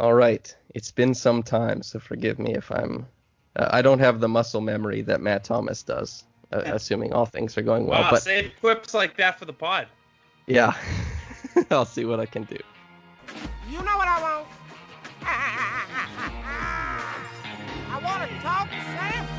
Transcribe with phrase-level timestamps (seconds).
[0.00, 3.06] All right, it's been some time, so forgive me if I'm.
[3.54, 7.56] Uh, I don't have the muscle memory that Matt Thomas does, uh, assuming all things
[7.58, 8.00] are going well.
[8.00, 9.86] Wow, but save quips like that for the pod.
[10.46, 10.74] yeah,
[11.70, 12.58] I'll see what I can do.
[13.70, 14.46] You know what I want?
[17.90, 19.31] I want to talk to Sam.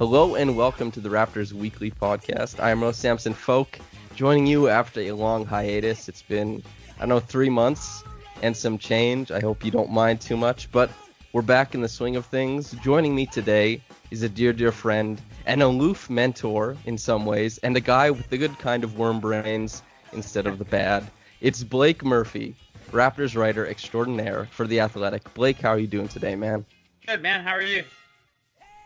[0.00, 2.58] Hello and welcome to the Raptors Weekly Podcast.
[2.58, 3.78] I am Rose Samson Folk,
[4.14, 6.08] joining you after a long hiatus.
[6.08, 6.62] It's been,
[6.96, 8.02] I don't know, three months
[8.40, 9.30] and some change.
[9.30, 10.90] I hope you don't mind too much, but
[11.34, 12.70] we're back in the swing of things.
[12.82, 17.76] Joining me today is a dear, dear friend, an aloof mentor in some ways, and
[17.76, 19.82] a guy with the good kind of worm brains
[20.14, 21.06] instead of the bad.
[21.42, 22.54] It's Blake Murphy,
[22.90, 25.34] Raptors writer extraordinaire for The Athletic.
[25.34, 26.64] Blake, how are you doing today, man?
[27.06, 27.84] Good man, how are you?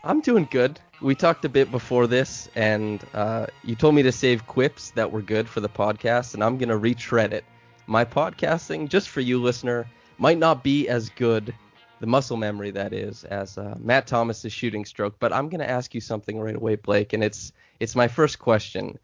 [0.05, 0.79] I'm doing good.
[1.01, 5.11] We talked a bit before this, and uh, you told me to save quips that
[5.11, 7.43] were good for the podcast, and I'm to retread it.
[7.85, 9.85] My podcasting, just for you, listener,
[10.17, 11.53] might not be as good,
[11.99, 15.93] the muscle memory that is, as uh, Matt Thomas's shooting stroke, but I'm to ask
[15.93, 17.51] you something right away, Blake, and it's
[17.81, 18.97] it's my first question.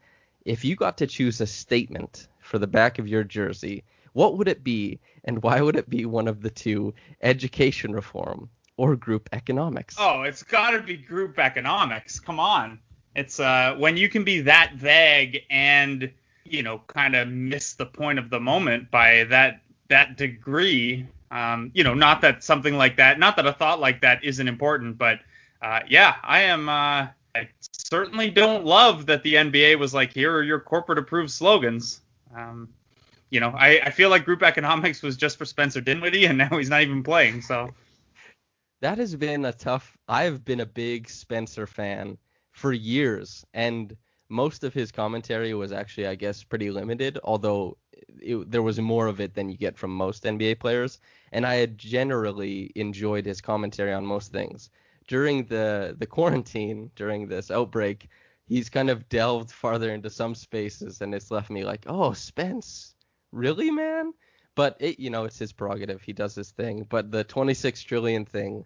[0.46, 4.48] If you got to choose a statement for the back of your jersey, what would
[4.48, 9.28] it be, and why would it be one of the two, education reform or group
[9.32, 9.96] economics?
[9.98, 12.20] Oh, it's got to be group economics.
[12.20, 12.78] Come on.
[13.14, 16.10] It's uh when you can be that vague and,
[16.44, 21.06] you know, kind of miss the point of the moment by that that degree.
[21.30, 24.48] Um, you know, not that something like that, not that a thought like that isn't
[24.48, 25.20] important, but
[25.62, 30.34] uh, yeah, I am uh I certainly don't love that the NBA was like, here
[30.34, 32.00] are your corporate approved slogans.
[32.34, 32.68] Um,
[33.30, 36.58] you know, I, I feel like group economics was just for Spencer Dinwiddie, and now
[36.58, 37.40] he's not even playing.
[37.40, 37.70] So
[38.82, 39.96] that has been a tough.
[40.08, 42.18] I've been a big Spencer fan
[42.50, 43.96] for years, and
[44.28, 47.18] most of his commentary was actually, I guess, pretty limited.
[47.22, 47.78] Although
[48.20, 50.98] it, there was more of it than you get from most NBA players,
[51.30, 54.68] and I had generally enjoyed his commentary on most things.
[55.06, 58.08] During the the quarantine, during this outbreak,
[58.46, 62.96] he's kind of delved farther into some spaces, and it's left me like, oh, Spence,
[63.30, 64.12] really, man?
[64.54, 66.02] But it, you know, it's his prerogative.
[66.02, 66.84] He does his thing.
[66.88, 68.64] But the 26 trillion thing,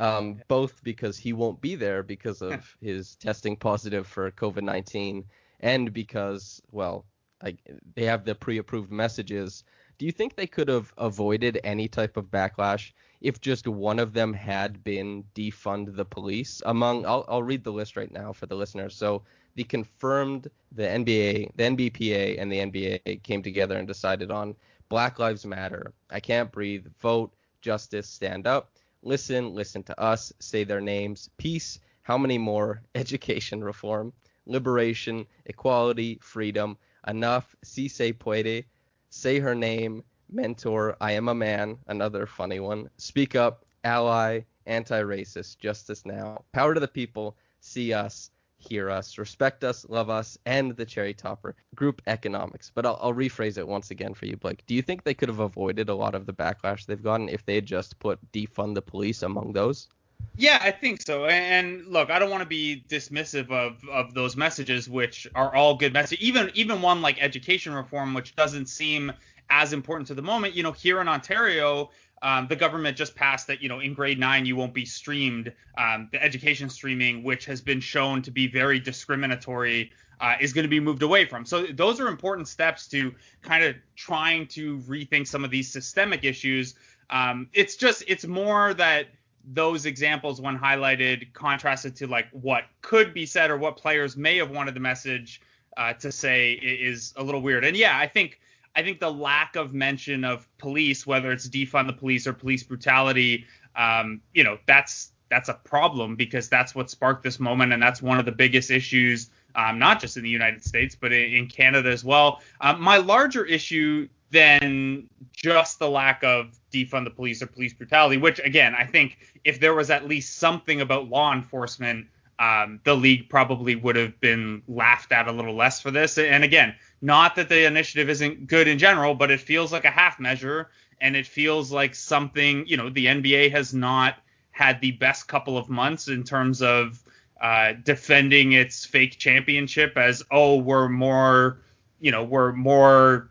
[0.00, 5.24] um, both because he won't be there because of his testing positive for COVID-19,
[5.60, 7.04] and because, well,
[7.42, 7.56] I,
[7.94, 9.62] they have the pre-approved messages.
[9.98, 14.14] Do you think they could have avoided any type of backlash if just one of
[14.14, 16.62] them had been defund the police?
[16.64, 18.96] Among, I'll, I'll read the list right now for the listeners.
[18.96, 19.22] So
[19.54, 24.54] the confirmed, the NBA, the NBPA, and the NBA came together and decided on
[24.88, 25.92] Black Lives Matter.
[26.10, 26.86] I can't breathe.
[27.00, 27.34] Vote.
[27.60, 28.08] Justice.
[28.08, 28.72] Stand up.
[29.02, 29.54] Listen.
[29.54, 30.32] Listen to us.
[30.40, 31.30] Say their names.
[31.36, 31.78] Peace.
[32.02, 32.82] How many more?
[32.94, 34.12] Education reform.
[34.46, 35.26] Liberation.
[35.46, 36.18] Equality.
[36.22, 36.76] Freedom.
[37.06, 37.54] Enough.
[37.62, 38.64] Si se puede.
[39.10, 40.02] Say her name.
[40.30, 40.96] Mentor.
[41.00, 41.78] I am a man.
[41.86, 42.90] Another funny one.
[42.98, 43.64] Speak up.
[43.84, 44.40] Ally.
[44.66, 45.58] Anti-racist.
[45.58, 46.44] Justice now.
[46.52, 47.36] Power to the people.
[47.60, 48.30] See us
[48.60, 52.70] hear us, respect us, love us, and the cherry topper group economics.
[52.74, 54.64] But I'll, I'll, rephrase it once again for you, Blake.
[54.66, 57.44] Do you think they could have avoided a lot of the backlash they've gotten if
[57.44, 59.88] they had just put defund the police among those?
[60.36, 61.26] Yeah, I think so.
[61.26, 65.76] And look, I don't want to be dismissive of, of those messages, which are all
[65.76, 66.22] good messages.
[66.24, 69.12] Even even one like education reform, which doesn't seem
[69.50, 70.54] as important to the moment.
[70.54, 71.90] You know, here in Ontario,
[72.22, 75.52] um, the government just passed that you know in grade nine you won't be streamed.
[75.78, 80.64] Um, the education streaming, which has been shown to be very discriminatory, uh, is going
[80.64, 81.46] to be moved away from.
[81.46, 86.24] So those are important steps to kind of trying to rethink some of these systemic
[86.24, 86.74] issues.
[87.08, 89.06] Um, it's just it's more that
[89.44, 94.36] those examples when highlighted contrasted to like what could be said or what players may
[94.36, 95.40] have wanted the message
[95.76, 97.64] uh, to say is a little weird.
[97.64, 98.38] And yeah, I think
[98.76, 102.62] I think the lack of mention of police, whether it's defund the police or police
[102.62, 103.46] brutality,
[103.76, 108.02] um, you know, that's that's a problem because that's what sparked this moment, and that's
[108.02, 111.46] one of the biggest issues, um, not just in the United States but in, in
[111.46, 112.40] Canada as well.
[112.60, 118.16] Um, my larger issue than just the lack of defund the police or police brutality,
[118.16, 122.06] which again, I think if there was at least something about law enforcement,
[122.38, 126.16] um, the league probably would have been laughed at a little less for this.
[126.16, 129.90] And again, not that the initiative isn't good in general, but it feels like a
[129.90, 130.70] half measure
[131.00, 134.16] and it feels like something, you know, the NBA has not
[134.50, 137.02] had the best couple of months in terms of
[137.40, 141.60] uh, defending its fake championship as, oh, we're more,
[142.00, 143.30] you know, we're more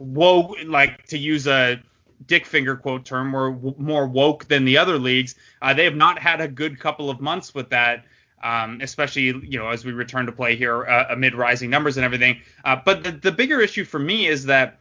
[0.00, 1.80] woke, like to use a
[2.26, 5.36] dick finger quote term, we're w- more woke than the other leagues.
[5.62, 8.04] Uh, they have not had a good couple of months with that.
[8.42, 12.04] Um, especially you know as we return to play here uh, amid rising numbers and
[12.04, 12.40] everything.
[12.64, 14.78] Uh, but the, the bigger issue for me is that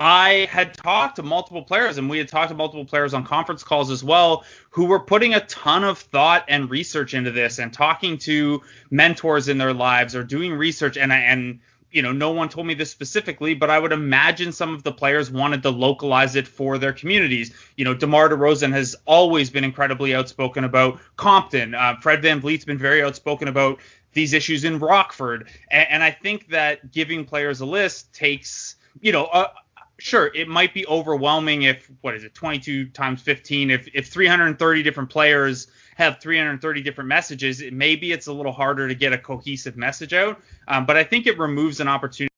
[0.00, 3.64] I had talked to multiple players, and we had talked to multiple players on conference
[3.64, 7.72] calls as well, who were putting a ton of thought and research into this, and
[7.72, 10.96] talking to mentors in their lives or doing research.
[10.96, 14.74] And and you know, no one told me this specifically, but I would imagine some
[14.74, 17.54] of the players wanted to localize it for their communities.
[17.76, 21.74] You know, DeMar DeRozan has always been incredibly outspoken about Compton.
[21.74, 23.80] Uh, Fred VanVleet's been very outspoken about
[24.12, 25.48] these issues in Rockford.
[25.70, 29.50] And, and I think that giving players a list takes, you know, a,
[29.98, 34.82] sure, it might be overwhelming if what is it, 22 times 15, if if 330
[34.82, 35.68] different players
[35.98, 40.14] have 330 different messages, it, maybe it's a little harder to get a cohesive message
[40.14, 40.40] out.
[40.68, 42.28] Um, but I think it removes an opportunity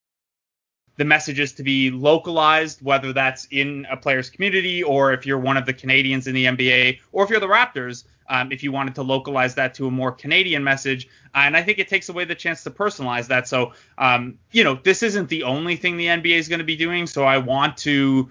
[0.97, 5.57] the messages to be localized, whether that's in a player's community or if you're one
[5.57, 8.95] of the Canadians in the NBA or if you're the Raptors, um, if you wanted
[8.97, 11.09] to localize that to a more Canadian message.
[11.35, 13.49] Uh, and I think it takes away the chance to personalize that.
[13.49, 16.77] So, um, you know, this isn't the only thing the NBA is going to be
[16.77, 17.07] doing.
[17.07, 18.31] So I want to.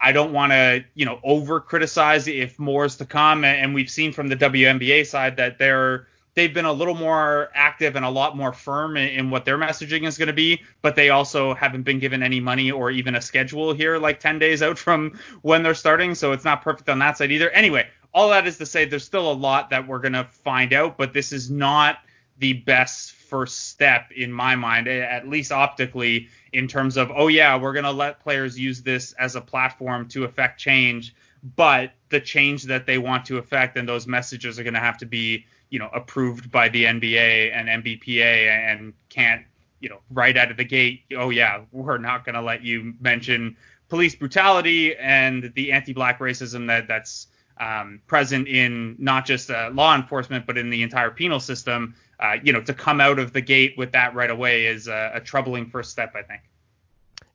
[0.00, 3.44] I don't want to, you know, over criticize if more is to come.
[3.44, 7.96] And we've seen from the WNBA side that they're they've been a little more active
[7.96, 10.94] and a lot more firm in, in what their messaging is going to be, but
[10.94, 14.62] they also haven't been given any money or even a schedule here like 10 days
[14.62, 16.14] out from when they're starting.
[16.14, 17.50] So it's not perfect on that side either.
[17.50, 20.72] Anyway, all that is to say there's still a lot that we're going to find
[20.72, 21.98] out, but this is not
[22.38, 27.56] the best first step in my mind, at least optically, in terms of, oh, yeah,
[27.56, 31.14] we're going to let players use this as a platform to affect change.
[31.56, 34.98] But the change that they want to affect and those messages are going to have
[34.98, 39.44] to be you know approved by the NBA and NBPA and can't
[39.80, 42.94] you know right out of the gate oh yeah we're not going to let you
[43.00, 43.56] mention
[43.88, 47.28] police brutality and the anti-black racism that that's
[47.58, 52.36] um, present in not just uh, law enforcement but in the entire penal system uh,
[52.42, 55.20] you know to come out of the gate with that right away is a, a
[55.20, 56.42] troubling first step I think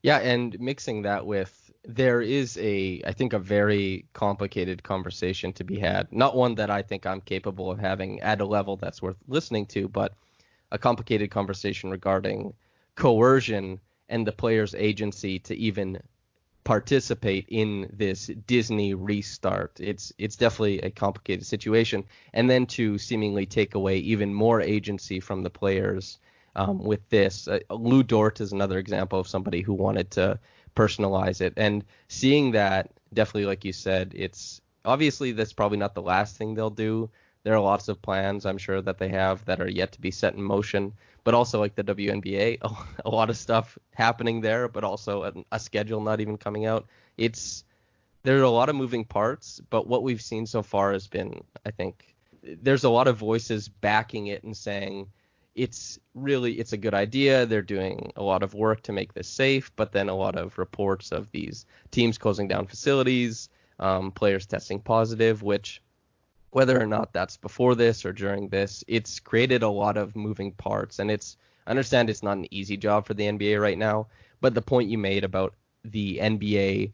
[0.01, 5.63] yeah and mixing that with there is a I think a very complicated conversation to
[5.63, 6.12] be had.
[6.12, 9.66] Not one that I think I'm capable of having at a level that's worth listening
[9.68, 10.13] to, but
[10.72, 12.54] a complicated conversation regarding
[12.95, 13.80] coercion
[14.10, 16.01] and the player's agency to even
[16.71, 19.77] participate in this Disney restart.
[19.81, 25.19] It's it's definitely a complicated situation, and then to seemingly take away even more agency
[25.19, 26.18] from the players
[26.56, 27.49] um, with this.
[27.49, 30.40] Uh, Lu Dort is another example of somebody who wanted to
[30.73, 31.51] personalize it.
[31.57, 36.54] And seeing that, definitely, like you said, it's obviously that's probably not the last thing
[36.54, 37.09] they'll do.
[37.44, 40.11] There are lots of plans I'm sure that they have that are yet to be
[40.11, 42.57] set in motion, but also like the WNBA,
[43.06, 46.87] a, lot of stuff happening there, but also a, a schedule not even coming out.
[47.18, 47.63] It's
[48.23, 51.44] there are a lot of moving parts, but what we've seen so far has been,
[51.66, 55.07] I think, there's a lot of voices backing it and saying
[55.54, 57.45] it's really it's a good idea.
[57.45, 60.57] They're doing a lot of work to make this safe, but then a lot of
[60.57, 63.49] reports of these teams closing down facilities,
[63.80, 65.81] um, players testing positive, which
[66.52, 70.52] whether or not that's before this or during this, it's created a lot of moving
[70.52, 71.00] parts.
[71.00, 74.08] And it's I understand it's not an easy job for the NBA right now,
[74.42, 75.54] but the point you made about
[75.84, 76.92] the NBA,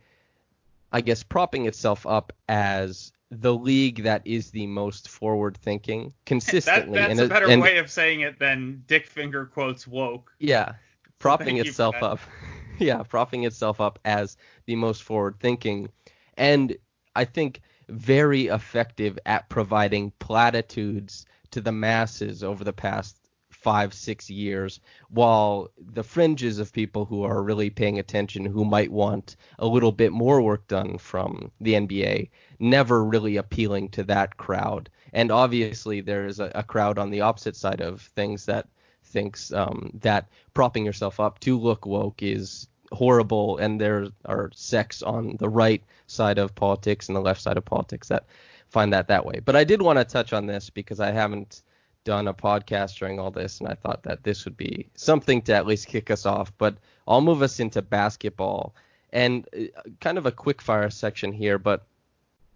[0.92, 7.00] I guess, propping itself up as the league that is the most forward thinking consistently.
[7.00, 10.32] That, that's and a better and, way of saying it than Dick Finger quotes woke.
[10.40, 10.74] Yeah,
[11.20, 12.20] propping itself up.
[12.80, 15.90] yeah, propping itself up as the most forward thinking,
[16.38, 16.78] and
[17.16, 23.18] I think very effective at providing platitudes to the masses over the past
[23.50, 24.80] five, six years,
[25.10, 29.92] while the fringes of people who are really paying attention, who might want a little
[29.92, 32.30] bit more work done from the NBA,
[32.60, 34.90] never really appealing to that crowd.
[35.14, 38.68] And obviously, there is a, a crowd on the opposite side of things that
[39.04, 45.02] thinks um, that propping yourself up to look woke is horrible, and there are sects
[45.02, 48.26] on the right side of politics and the left side of politics that
[48.70, 49.40] find that that way.
[49.44, 51.64] But I did want to touch on this because I haven't
[52.04, 55.54] done a podcast during all this, and I thought that this would be something to
[55.54, 56.52] at least kick us off.
[56.58, 56.78] But
[57.08, 58.76] I'll move us into basketball
[59.12, 61.58] and uh, kind of a quick fire section here.
[61.58, 61.86] But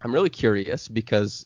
[0.02, 1.46] I'm really curious because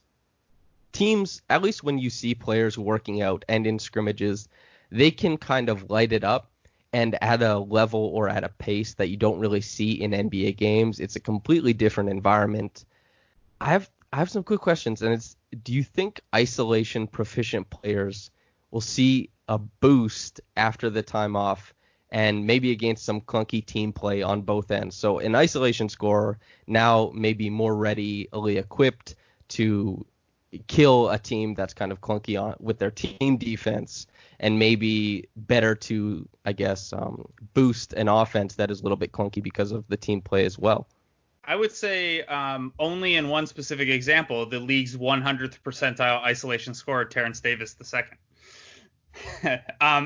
[0.92, 4.48] teams, at least when you see players working out and in scrimmages,
[4.92, 6.52] they can kind of light it up
[6.96, 10.56] and at a level or at a pace that you don't really see in NBA
[10.56, 11.02] games.
[11.02, 12.86] It's a completely different environment.
[13.60, 18.32] I have I have some quick questions, and it's do you think isolation proficient players
[18.72, 21.74] will see a boost after the time off
[22.12, 24.96] and maybe against some clunky team play on both ends?
[24.96, 29.16] So an isolation scorer now maybe more readily equipped
[29.50, 30.06] to
[30.68, 34.08] kill a team that's kind of clunky on with their team defense
[34.40, 39.12] and maybe better to I guess um, boost an offense that is a little bit
[39.12, 40.88] clunky because of the team play as well.
[41.48, 47.06] I would say um, only in one specific example, the league's 100th percentile isolation scorer,
[47.06, 48.02] Terence Davis II.
[49.44, 49.60] um,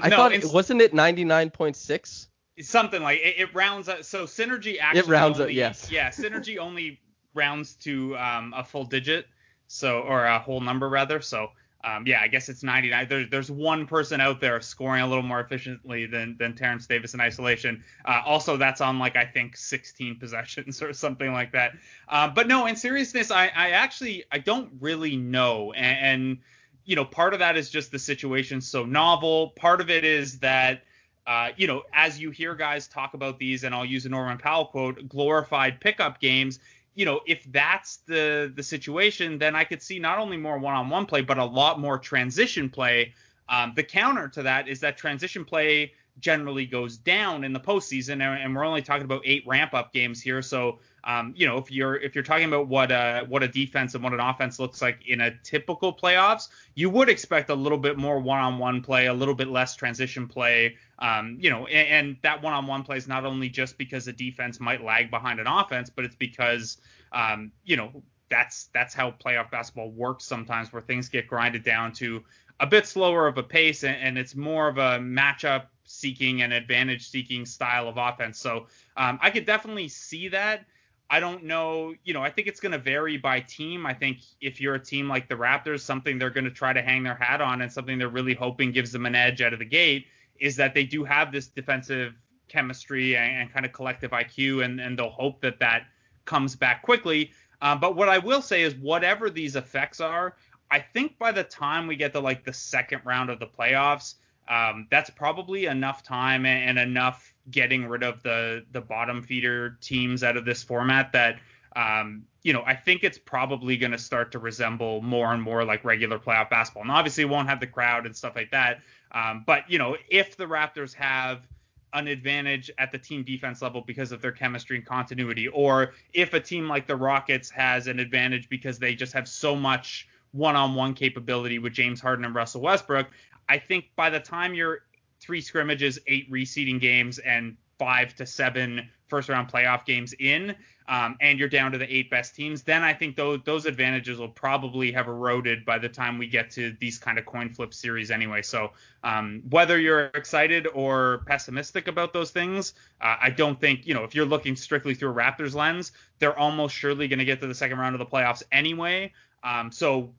[0.03, 2.27] I no, thought it, wasn't it 99.6?
[2.59, 4.03] Something like it, it rounds up.
[4.03, 5.55] So synergy actually it rounds only, up.
[5.55, 5.89] Yes.
[5.91, 6.99] Yeah, synergy only
[7.33, 9.25] rounds to um, a full digit,
[9.67, 11.21] so or a whole number rather.
[11.21, 11.51] So
[11.83, 13.07] um, yeah, I guess it's 99.
[13.07, 17.13] There, there's one person out there scoring a little more efficiently than than Terence Davis
[17.13, 17.83] in isolation.
[18.03, 21.73] Uh, also, that's on like I think 16 possessions or something like that.
[22.09, 26.37] Uh, but no, in seriousness, I, I actually I don't really know, and, and
[26.83, 29.49] you know, part of that is just the situation so novel.
[29.55, 30.83] Part of it is that.
[31.27, 34.39] Uh, you know, as you hear guys talk about these, and I'll use a Norman
[34.39, 36.59] Powell quote, glorified pickup games
[36.95, 41.05] you know, if that's the the situation, then I could see not only more one-on-one
[41.05, 43.13] play, but a lot more transition play.
[43.47, 48.21] Um, the counter to that is that transition play generally goes down in the postseason,
[48.21, 50.41] and, we're only talking about eight ramp-up games here.
[50.41, 53.95] So, um, you know, if you're if you're talking about what a what a defense
[53.95, 57.77] and what an offense looks like in a typical playoffs, you would expect a little
[57.77, 60.75] bit more one-on-one play, a little bit less transition play.
[60.99, 64.59] Um, you know, and, and that one-on-one play is not only just because the defense
[64.59, 66.77] might lag behind an offense, but it's because
[67.13, 71.93] um, you know that's that's how playoff basketball works sometimes, where things get grinded down
[71.93, 72.23] to
[72.59, 76.53] a bit slower of a pace, and, and it's more of a matchup seeking and
[76.53, 78.37] advantage seeking style of offense.
[78.37, 80.65] So um, I could definitely see that.
[81.09, 83.87] I don't know, you know, I think it's going to vary by team.
[83.87, 86.81] I think if you're a team like the Raptors, something they're going to try to
[86.83, 89.57] hang their hat on and something they're really hoping gives them an edge out of
[89.57, 90.05] the gate
[90.39, 92.13] is that they do have this defensive
[92.47, 95.87] chemistry and, and kind of collective IQ, and, and they'll hope that that
[96.25, 97.31] comes back quickly.
[97.61, 100.35] Uh, but what I will say is, whatever these effects are,
[100.69, 104.15] I think by the time we get to like the second round of the playoffs,
[104.49, 110.23] um, that's probably enough time and, enough getting rid of the the bottom feeder teams
[110.23, 111.39] out of this format that
[111.75, 115.63] um, you know I think it's probably going to start to resemble more and more
[115.63, 116.83] like regular playoff basketball.
[116.83, 118.81] And obviously, it won't have the crowd and stuff like that.
[119.11, 121.47] Um, but you know, if the Raptors have
[121.93, 126.33] an advantage at the team defense level because of their chemistry and continuity, or if
[126.33, 130.93] a team like the Rockets has an advantage because they just have so much one-on-one
[130.93, 133.07] capability with James Harden and Russell Westbrook,
[133.49, 134.83] I think by the time you're
[135.19, 140.55] three scrimmages, eight reseeding games, and five to seven first round playoff games in,
[140.87, 144.19] um, and you're down to the eight best teams, then I think those those advantages
[144.19, 147.73] will probably have eroded by the time we get to these kind of coin flip
[147.73, 148.41] series anyway.
[148.41, 148.71] So
[149.03, 154.03] um, whether you're excited or pessimistic about those things, uh, I don't think you know
[154.03, 157.47] if you're looking strictly through a Raptors lens, they're almost surely going to get to
[157.47, 159.11] the second round of the playoffs anyway.
[159.43, 160.11] Um, so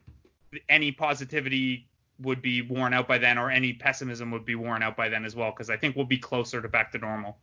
[0.69, 1.87] any positivity
[2.21, 5.25] would be worn out by then, or any pessimism would be worn out by then
[5.25, 7.39] as well, because I think we'll be closer to back to normal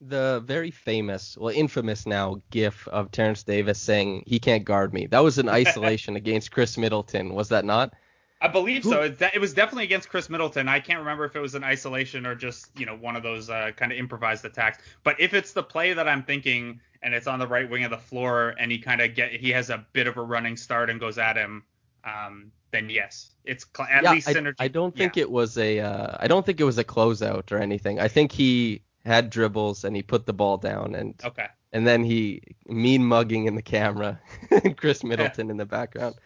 [0.00, 5.06] the very famous, well, infamous now GIF of Terence Davis saying he can't guard me.
[5.06, 7.92] That was an isolation against Khris Middleton, was that not?
[8.42, 9.02] I believe so.
[9.02, 10.66] It, it, was definitely against Khris Middleton.
[10.66, 13.50] I can't remember if it was an isolation or just you know one of those
[13.50, 14.78] uh, kind of improvised attacks.
[15.04, 17.90] But if it's the play that I'm thinking and it's on the right wing of
[17.90, 20.88] the floor and he kind of get he has a bit of a running start
[20.88, 21.64] and goes at him,
[22.02, 24.54] um, then yes, it's cl- at yeah, least synergy.
[24.58, 25.22] I, I don't think yeah.
[25.22, 28.00] it was a uh, I don't think it was a closeout or anything.
[28.00, 31.46] I think he had dribbles and he put the ball down and okay.
[31.72, 34.20] And then he mean mugging in the camera,
[34.76, 35.50] Khris Middleton yeah.
[35.52, 36.16] in the background.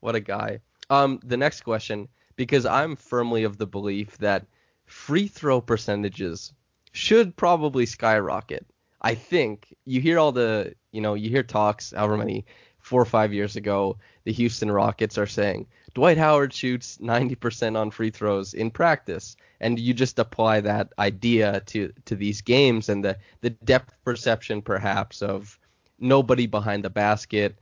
[0.00, 0.60] What a guy.
[0.90, 4.46] Um, the next question: because I'm firmly of the belief that
[4.86, 6.52] free throw percentages
[6.92, 8.66] should probably skyrocket.
[9.00, 12.46] I think you hear all the, you know, you hear talks however many
[12.88, 17.90] four or five years ago, the Houston Rockets are saying Dwight Howard shoots 90% on
[17.90, 23.04] free throws in practice, and you just apply that idea to to these games and
[23.04, 25.58] the the depth perception perhaps of
[25.98, 27.58] nobody behind the basket.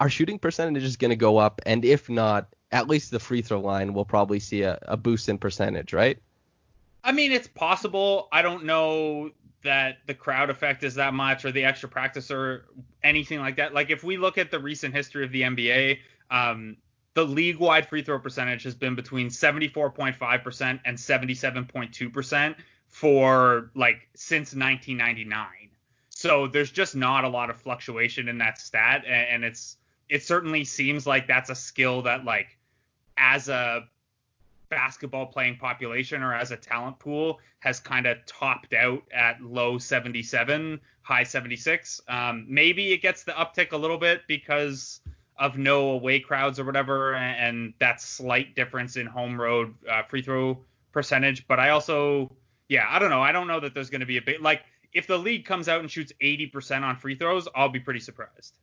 [0.00, 3.42] Our shooting percentage is going to go up, and if not, at least the free
[3.42, 6.18] throw line will probably see a, a boost in percentage, right?
[7.04, 8.28] I mean, it's possible.
[8.32, 9.30] I don't know
[9.62, 12.66] that the crowd effect is that much or the extra practice or
[13.02, 13.74] anything like that.
[13.74, 15.98] Like if we look at the recent history of the NBA,
[16.30, 16.76] um,
[17.14, 22.54] the league wide free throw percentage has been between 74.5% and 77.2%
[22.86, 25.46] for like since 1999.
[26.10, 29.76] So there's just not a lot of fluctuation in that stat and it's
[30.08, 32.56] it certainly seems like that's a skill that like
[33.18, 33.86] as a
[34.70, 39.78] basketball playing population or as a talent pool has kind of topped out at low
[39.78, 42.00] 77, high 76.
[42.08, 45.00] Um, maybe it gets the uptick a little bit because
[45.38, 50.02] of no away crowds or whatever, and, and that slight difference in home road uh,
[50.02, 50.58] free throw
[50.92, 51.46] percentage.
[51.46, 52.30] But I also,
[52.68, 53.22] yeah, I don't know.
[53.22, 55.68] I don't know that there's going to be a big like if the league comes
[55.68, 58.56] out and shoots 80% on free throws, I'll be pretty surprised.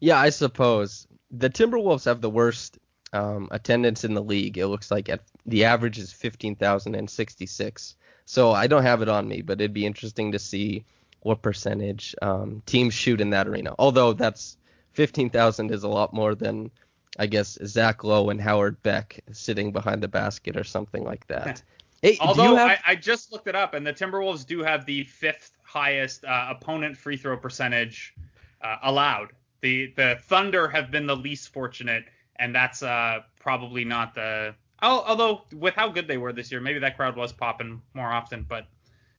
[0.00, 2.78] Yeah, I suppose the Timberwolves have the worst
[3.14, 4.58] um, attendance in the league.
[4.58, 7.96] It looks like at the average is 15,066.
[8.26, 10.84] So I don't have it on me, but it'd be interesting to see
[11.20, 13.74] what percentage um, teams shoot in that arena.
[13.78, 14.56] Although that's
[14.92, 16.70] 15,000 is a lot more than
[17.18, 21.62] I guess Zach Lowe and Howard Beck sitting behind the basket or something like that.
[22.02, 22.70] hey, Although have...
[22.70, 26.48] I, I, just looked it up, and the Timberwolves do have the fifth highest uh,
[26.50, 28.14] opponent free throw percentage
[28.62, 29.32] uh, allowed.
[29.60, 32.04] The the Thunder have been the least fortunate
[32.36, 34.54] and that's uh, probably not the.
[34.82, 38.44] Although with how good they were this year, maybe that crowd was popping more often.
[38.46, 38.66] But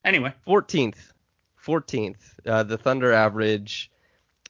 [0.03, 1.11] anyway, 14th,
[1.65, 2.17] 14th.
[2.45, 3.89] Uh, the Thunder average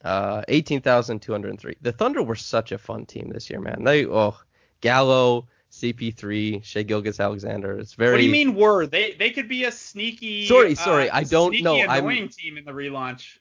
[0.03, 1.77] uh, 18,203.
[1.81, 3.83] The Thunder were such a fun team this year, man.
[3.83, 4.35] They oh
[4.81, 7.79] Gallo, CP3, Shai Gilgeous-Alexander.
[7.79, 8.11] It's very.
[8.11, 9.13] What do you mean were they?
[9.13, 10.45] They could be a sneaky.
[10.45, 11.81] Sorry, sorry, uh, I don't know.
[11.81, 13.39] Annoying I'm, team in the relaunch.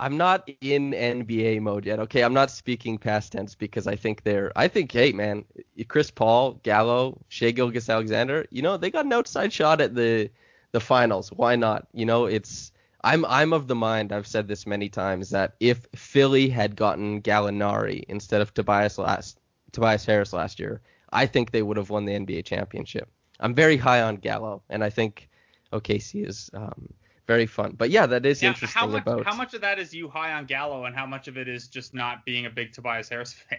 [0.00, 2.00] I'm not in NBA mode yet.
[2.00, 4.50] Okay, I'm not speaking past tense because I think they're.
[4.56, 5.44] I think, hey man,
[5.88, 10.30] Chris Paul, Gallo, Shai Gilgeous-Alexander, you know, they got an outside shot at the
[10.72, 11.30] the finals.
[11.30, 11.86] Why not?
[11.92, 12.72] You know, it's.
[13.04, 14.12] I'm I'm of the mind.
[14.12, 19.38] I've said this many times that if Philly had gotten Gallinari instead of Tobias last
[19.72, 20.80] Tobias Harris last year,
[21.12, 23.08] I think they would have won the NBA championship.
[23.40, 25.28] I'm very high on Gallo, and I think
[25.72, 26.50] OKC is.
[26.52, 26.88] Um,
[27.26, 27.74] very fun.
[27.76, 29.24] But yeah, that is interesting how much, about.
[29.24, 31.68] How much of that is you high on Gallo, and how much of it is
[31.68, 33.58] just not being a big Tobias Harris fan?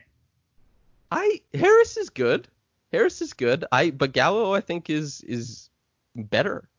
[1.11, 2.47] I Harris is good.
[2.91, 3.65] Harris is good.
[3.71, 5.69] I but Gallo I think is is
[6.15, 6.69] better,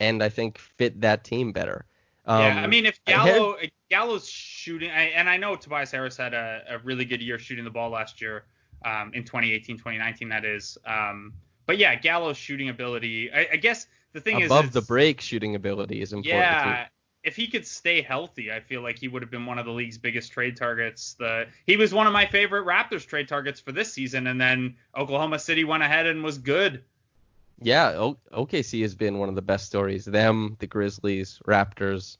[0.00, 1.86] and I think fit that team better.
[2.26, 6.16] Um, yeah, I um, mean if Gallo had, Gallo's shooting, and I know Tobias Harris
[6.16, 8.44] had a, a really good year shooting the ball last year,
[8.84, 10.76] um, in 2018, 2019 that is.
[10.84, 11.32] Um,
[11.66, 15.54] but yeah, Gallo's shooting ability, I, I guess the thing above is, the break shooting
[15.54, 16.40] ability is important.
[16.40, 16.90] Yeah, too.
[17.24, 19.72] if he could stay healthy, I feel like he would have been one of the
[19.72, 21.14] league's biggest trade targets.
[21.18, 24.76] The he was one of my favorite Raptors trade targets for this season, and then
[24.96, 26.82] Oklahoma City went ahead and was good.
[27.60, 30.06] Yeah, o- OKC has been one of the best stories.
[30.06, 32.16] Them, the Grizzlies, Raptors,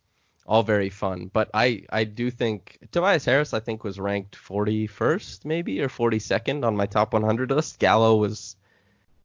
[0.46, 1.30] all very fun.
[1.32, 6.64] But I, I do think Tobias Harris, I think, was ranked 41st maybe or 42nd
[6.64, 7.78] on my top 100 list.
[7.78, 8.56] Gallo was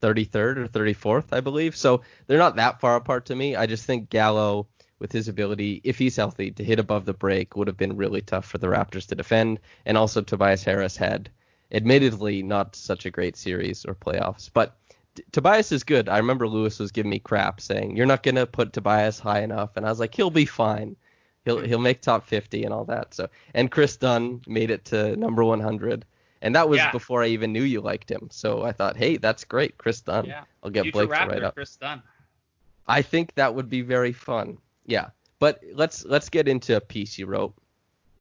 [0.01, 1.75] 33rd or 34th, I believe.
[1.75, 3.55] So they're not that far apart to me.
[3.55, 4.67] I just think Gallo,
[4.99, 8.21] with his ability, if he's healthy, to hit above the break would have been really
[8.21, 9.59] tough for the Raptors to defend.
[9.85, 11.29] And also Tobias Harris had,
[11.71, 14.77] admittedly, not such a great series or playoffs, but.
[15.13, 16.07] T- Tobias is good.
[16.07, 19.71] I remember Lewis was giving me crap saying you're not gonna put Tobias high enough,
[19.75, 20.95] and I was like he'll be fine.
[21.43, 23.13] He'll he'll make top 50 and all that.
[23.13, 26.05] So and Kris Dunn made it to number 100.
[26.41, 26.91] And that was yeah.
[26.91, 28.29] before I even knew you liked him.
[28.31, 30.25] So I thought, hey, that's great, Kris Dunn.
[30.25, 30.43] Yeah.
[30.63, 31.53] I'll get Future Blake Raptor, to write up.
[31.55, 32.01] Kris Dunn.
[32.87, 34.57] I think that would be very fun.
[34.85, 35.09] Yeah.
[35.39, 37.53] But let's let's get into a piece you wrote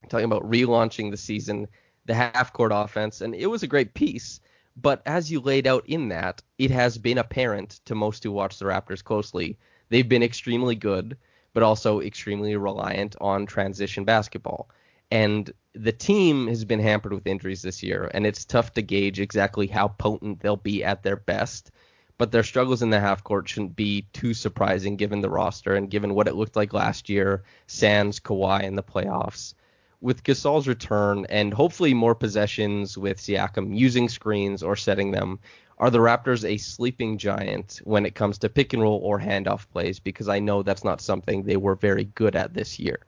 [0.08, 1.68] talking about relaunching the season,
[2.06, 4.40] the half court offense, and it was a great piece.
[4.76, 8.58] But as you laid out in that, it has been apparent to most who watch
[8.58, 11.16] the Raptors closely, they've been extremely good,
[11.52, 14.70] but also extremely reliant on transition basketball.
[15.10, 19.20] And the team has been hampered with injuries this year, and it's tough to gauge
[19.20, 21.70] exactly how potent they'll be at their best.
[22.18, 25.88] But their struggles in the half court shouldn't be too surprising given the roster and
[25.88, 29.54] given what it looked like last year, Sans, Kawhi in the playoffs.
[30.00, 35.38] With Gasol's return and hopefully more possessions with Siakam using screens or setting them,
[35.78, 39.68] are the Raptors a sleeping giant when it comes to pick and roll or handoff
[39.70, 40.00] plays?
[40.00, 42.98] Because I know that's not something they were very good at this year.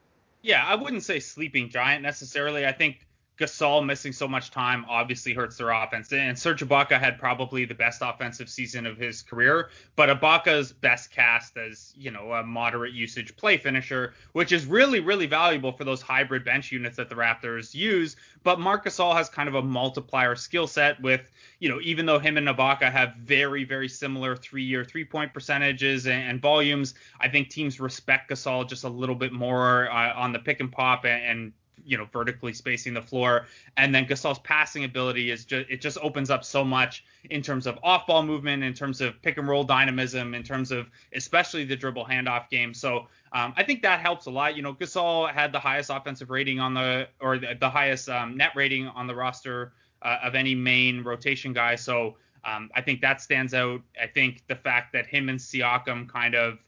[0.43, 2.67] Yeah, I wouldn't say sleeping giant necessarily.
[2.67, 3.07] I think
[3.43, 6.13] Gasol missing so much time obviously hurts their offense.
[6.13, 11.11] And Serge Ibaka had probably the best offensive season of his career, but Ibaka's best
[11.11, 15.85] cast as, you know, a moderate usage play finisher, which is really, really valuable for
[15.85, 18.17] those hybrid bench units that the Raptors use.
[18.45, 22.19] But Marc Gasol has kind of a multiplier skill set with, you know, even though
[22.19, 27.51] him and Ibaka have very, very similar three-year three-point percentages and, and, volumes, I think
[27.51, 31.23] teams respect Gasol just a little bit more uh, on the pick and pop and,
[31.25, 31.53] and
[31.85, 33.47] you know vertically spacing the floor.
[33.77, 37.67] And then Gasol's passing ability is just it just opens up so much in terms
[37.67, 41.65] of off ball movement in terms of pick and roll dynamism in terms of especially
[41.65, 42.75] the dribble handoff game.
[42.75, 44.57] So um, I think that helps a lot.
[44.57, 48.37] You know Gasol had the highest offensive rating on the or the, the highest um,
[48.37, 51.77] net rating on the roster uh, of any main rotation guy.
[51.77, 53.83] So um, I think that stands out.
[54.01, 56.59] I think the fact that him and Siakam kind of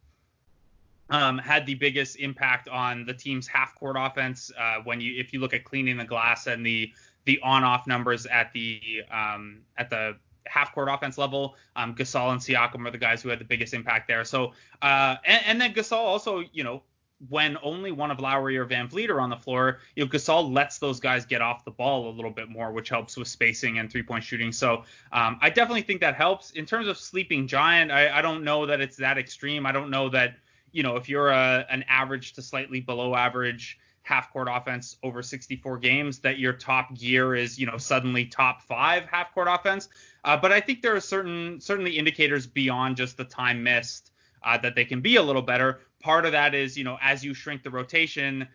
[1.10, 4.50] um, had the biggest impact on the team's half court offense.
[4.58, 6.92] Uh, when you if you look at cleaning the glass and the
[7.24, 12.32] the on off numbers at the um, at the half court offense level, um, Gasol
[12.32, 14.24] and Siakam are the guys who had the biggest impact there.
[14.24, 16.82] So uh, and, and then Gasol also you know
[17.28, 20.78] when only one of Lowry or VanVleet are on the floor, you know, Gasol lets
[20.78, 23.90] those guys get off the ball a little bit more, which helps with spacing and
[23.90, 24.52] three point shooting.
[24.52, 26.50] So um, I definitely think that helps.
[26.50, 29.64] In terms of sleeping giant, I, I, don't know that it's that extreme.
[29.64, 30.36] I don't know that
[30.74, 35.22] you know, if you're a, an average to slightly below average half court offense over
[35.22, 39.88] 64 games, that your top gear is, you know, suddenly top five half court offense.
[40.24, 44.10] Uh, but I think there are certain certainly indicators beyond just the time missed
[44.42, 45.80] uh, that they can be a little better.
[46.00, 48.48] Part of that is, you know, as you shrink the rotation,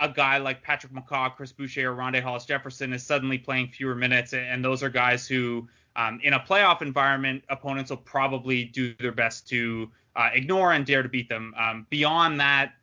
[0.00, 3.94] a guy like Patrick McCaw, Chris Boucher, or Rondae Hollis Jefferson is suddenly playing fewer
[3.94, 8.94] minutes, and those are guys who, um, in a playoff environment, opponents will probably do
[8.94, 11.54] their best to uh, ignore and dare to beat them.
[11.58, 12.74] Um, beyond that,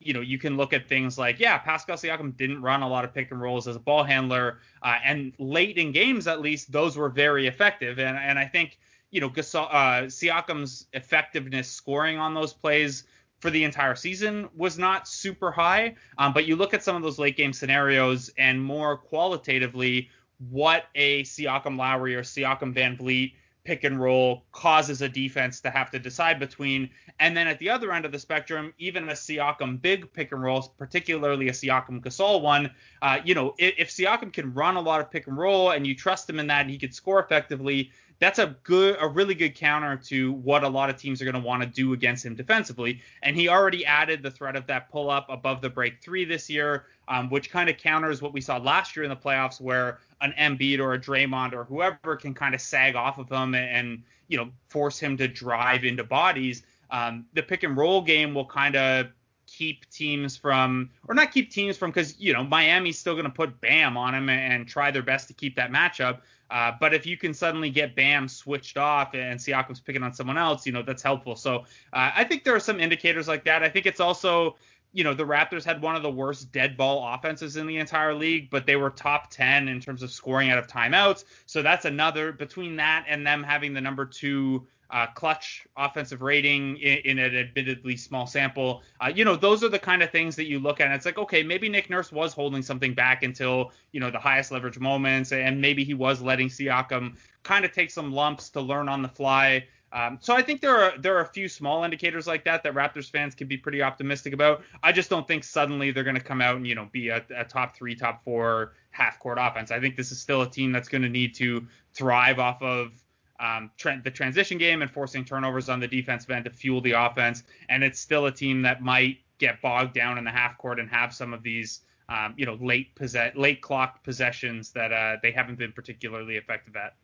[0.00, 3.04] you know, you can look at things like, yeah, Pascal Siakam didn't run a lot
[3.04, 6.70] of pick and rolls as a ball handler, uh, and late in games at least,
[6.70, 7.98] those were very effective.
[7.98, 8.78] And and I think
[9.14, 13.04] you know, Gasol, uh, Siakam's effectiveness scoring on those plays
[13.38, 15.94] for the entire season was not super high.
[16.18, 20.10] Um, but you look at some of those late game scenarios and more qualitatively,
[20.50, 25.90] what a Siakam Lowry or Siakam VanVleet pick and roll causes a defense to have
[25.90, 26.90] to decide between.
[27.18, 30.42] And then at the other end of the spectrum, even a Siakam big pick and
[30.42, 34.80] rolls, particularly a Siakam Gasol one, uh, you know, if, if, Siakam can run a
[34.80, 37.20] lot of pick and roll and you trust him in that and he can score
[37.20, 41.24] effectively, that's a good, a really good counter to what a lot of teams are
[41.24, 43.00] going to want to do against him defensively.
[43.22, 46.48] And he already added the threat of that pull up above the break three this
[46.48, 49.98] year, um, which kind of counters what we saw last year in the playoffs, where
[50.24, 53.68] an Embiid or a Draymond or whoever can kind of sag off of him and,
[53.68, 56.62] and you know force him to drive into bodies.
[56.90, 59.08] Um, the pick and roll game will kind of
[59.46, 63.30] keep teams from, or not keep teams from, because you know Miami's still going to
[63.30, 66.20] put Bam on him and, and, try their best to keep that matchup.
[66.50, 70.38] Uh, but if you can suddenly get Bam switched off and Siakam's picking on someone
[70.38, 71.36] else, you know that's helpful.
[71.36, 73.62] So uh, I think there are some indicators like that.
[73.62, 74.56] I think it's also
[74.94, 78.14] you know, the Raptors had one of the worst dead ball offenses in the entire
[78.14, 81.24] league, but they were top 10 in terms of scoring out of timeouts.
[81.46, 86.76] So that's another between that and them having the number two uh, clutch offensive rating
[86.76, 88.82] in, in, an admittedly small sample.
[89.00, 90.86] Uh, you know, those are the kind of things that you look at.
[90.86, 94.20] And it's like, okay, maybe Nick Nurse was holding something back until, you know, the
[94.20, 95.32] highest leverage moments.
[95.32, 99.08] And maybe he was letting Siakam kind of take some lumps to learn on the
[99.08, 99.66] fly.
[99.94, 102.74] Um, so I think there are there are a few small indicators like that that
[102.74, 104.62] Raptors fans can be pretty optimistic about.
[104.82, 107.24] I just don't think suddenly they're going to come out and you know be a,
[107.34, 109.70] a top three, top four half court offense.
[109.70, 112.92] I think this is still a team that's going to need to thrive off of
[113.38, 116.92] um, tra- the transition game and forcing turnovers on the defensive end to fuel the
[116.92, 117.44] offense.
[117.68, 120.90] And it's still a team that might get bogged down in the half court and
[120.90, 125.30] have some of these um, you know late possess- late clock possessions that uh, they
[125.30, 126.94] haven't been particularly effective at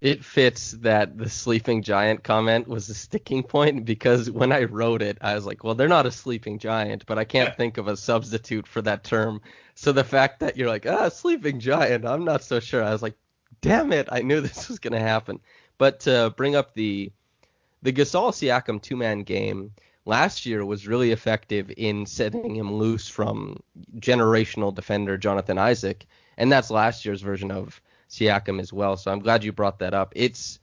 [0.00, 5.00] it fits that the sleeping giant comment was a sticking point because when I wrote
[5.00, 7.88] it, I was like, well, they're not a sleeping giant, but I can't think of
[7.88, 9.40] a substitute for that term.
[9.74, 12.84] So the fact that you're like, ah, sleeping giant, I'm not so sure.
[12.84, 13.16] I was like,
[13.62, 15.40] damn it, I knew this was going to happen.
[15.78, 17.12] But to bring up the
[17.82, 19.72] the Gasol Siakam two man game
[20.04, 23.62] last year was really effective in setting him loose from
[23.98, 26.06] generational defender Jonathan Isaac,
[26.36, 27.80] and that's last year's version of
[28.10, 28.96] Siakam as well.
[28.96, 30.12] So I'm glad you brought that up.
[30.16, 30.58] It's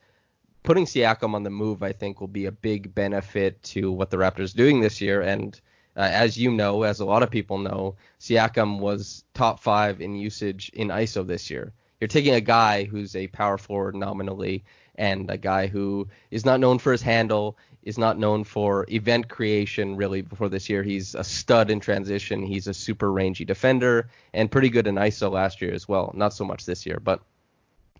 [0.63, 4.17] putting Siakam on the move, I think, will be a big benefit to what the
[4.17, 5.21] Raptors are doing this year.
[5.21, 5.59] And
[5.95, 10.15] uh, as you know, as a lot of people know, Siakam was top five in
[10.15, 11.73] usage in ISO this year.
[11.99, 14.63] You're taking a guy who's a power forward nominally
[14.95, 19.27] and a guy who is not known for his handle, is not known for event
[19.27, 20.83] creation really before this year.
[20.83, 22.43] He's a stud in transition.
[22.43, 26.11] He's a super rangy defender and pretty good in ISO last year as well.
[26.15, 27.21] Not so much this year, but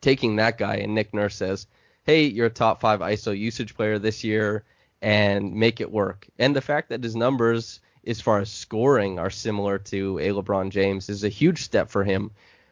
[0.03, 1.65] taking that guy and Nick Nurse says,
[2.03, 4.65] "Hey, you're a top 5 ISO usage player this year
[5.01, 9.29] and make it work." And the fact that his numbers as far as scoring are
[9.29, 12.31] similar to a LeBron James is a huge step for him.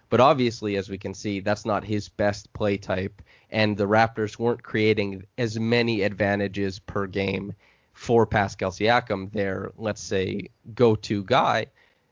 [0.10, 4.38] But obviously, as we can see, that's not his best play type, and the Raptors
[4.38, 7.54] weren't creating as many advantages per game
[7.94, 11.68] for Pascal Siakam, their let's say go-to guy,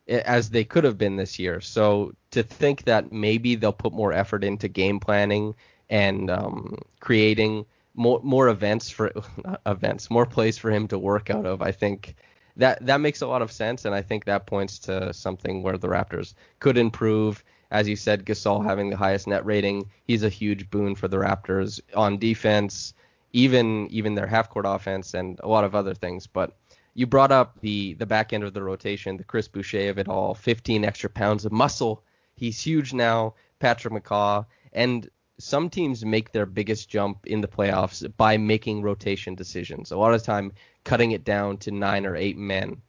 [0.10, 1.62] as they could have been this year.
[1.62, 5.56] So to think that maybe they'll put more effort into game planning
[5.90, 9.12] and um, creating more more events for
[9.66, 12.16] events, more plays for him to work out of, I think
[12.56, 15.78] that that makes a lot of sense, and I think that points to something where
[15.78, 17.44] the Raptors could improve.
[17.72, 21.18] As you said, Gasol having the highest net rating, he's a huge boon for the
[21.18, 22.94] Raptors on defense,
[23.32, 26.26] even even their half court offense, and a lot of other things.
[26.28, 26.58] But
[27.00, 30.10] you brought up the the back end of the rotation, the Chris Boucher of it
[30.10, 32.04] all, 15 extra pounds of muscle.
[32.36, 33.36] He's huge now.
[33.60, 39.34] Patrick McCaw, and some teams make their biggest jump in the playoffs by making rotation
[39.34, 39.92] decisions.
[39.92, 40.52] A lot of time
[40.84, 42.82] cutting it down to nine or eight men.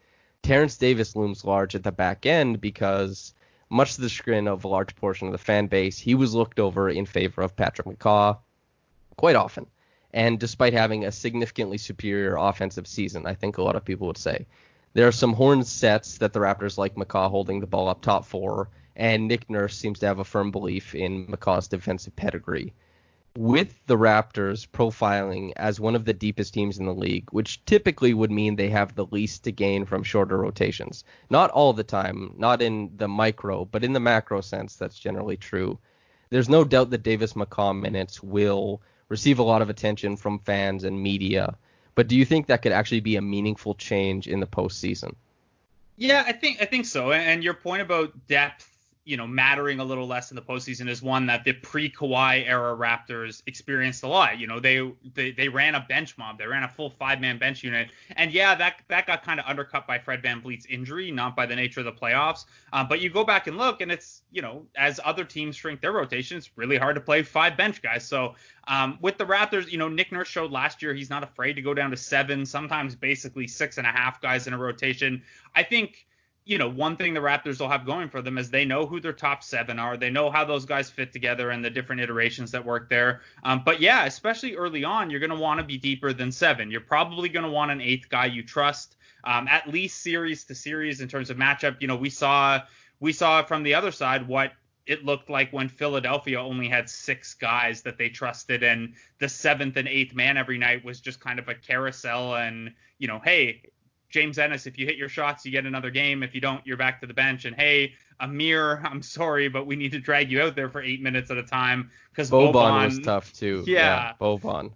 [0.43, 3.33] Terence Davis looms large at the back end because,
[3.69, 6.59] much to the chagrin of a large portion of the fan base, he was looked
[6.59, 8.39] over in favor of Patrick McCaw
[9.17, 9.67] quite often.
[10.13, 14.19] And despite having a significantly superior offensive season, I think a lot of people would
[14.19, 14.47] say.
[14.93, 18.25] There are some horn sets that the Raptors like McCaw holding the ball up top
[18.25, 22.73] for, and Nick Nurse seems to have a firm belief in McCaw's defensive pedigree
[23.37, 28.13] with the Raptors profiling as one of the deepest teams in the league, which typically
[28.13, 31.05] would mean they have the least to gain from shorter rotations.
[31.29, 35.37] Not all the time, not in the micro, but in the macro sense, that's generally
[35.37, 35.79] true.
[36.31, 40.85] There's no doubt that Davis McCaw minutes will receive a lot of attention from fans
[40.85, 41.59] and media.
[41.95, 45.15] But do you think that could actually be a meaningful change in the postseason?
[45.97, 47.13] Yeah, I think I think so.
[47.13, 48.70] And your point about depth
[49.05, 52.77] you know, mattering a little less in the postseason is one that the pre-Kawhi era
[52.77, 54.39] Raptors experienced a lot.
[54.39, 57.63] You know, they they, they ran a bench mob, they ran a full five-man bench
[57.63, 61.37] unit, and yeah, that that got kind of undercut by Fred Van VanVleet's injury, not
[61.37, 62.45] by the nature of the playoffs.
[62.73, 65.81] Um, but you go back and look, and it's you know, as other teams shrink
[65.81, 68.07] their rotation, it's really hard to play five bench guys.
[68.07, 68.35] So
[68.69, 71.63] um, with the Raptors, you know, Nick Nurse showed last year he's not afraid to
[71.63, 75.23] go down to seven, sometimes basically six and a half guys in a rotation.
[75.55, 76.07] I think
[76.45, 79.01] you know, one thing the Raptors will have going for them is they know who
[79.01, 79.97] their top seven are.
[79.97, 83.21] They know how those guys fit together and the different iterations that work there.
[83.45, 86.71] Um, but yeah, especially early on, you're going to want to be deeper than seven.
[86.71, 90.55] You're probably going to want an eighth guy you trust, um, at least series to
[90.55, 91.77] series in terms of matchup.
[91.81, 92.63] You know, we saw
[93.01, 94.53] we saw from the other side what
[94.87, 99.77] it looked like when Philadelphia only had six guys that they trusted, and the seventh
[99.77, 102.35] and eighth man every night was just kind of a carousel.
[102.35, 103.63] And you know, hey,
[104.11, 106.23] James Ennis, if you hit your shots, you get another game.
[106.23, 107.45] If you don't, you're back to the bench.
[107.45, 111.01] And hey, Amir, I'm sorry, but we need to drag you out there for eight
[111.01, 113.65] minutes at a time because Boban, Boban was tough too.
[113.67, 114.73] Yeah, yeah, Boban.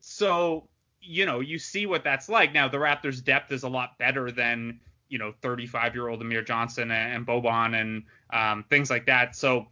[0.00, 0.68] So
[1.00, 2.52] you know, you see what that's like.
[2.52, 6.42] Now the Raptors' depth is a lot better than you know 35 year old Amir
[6.42, 9.34] Johnson and, and Boban and um, things like that.
[9.34, 9.68] So,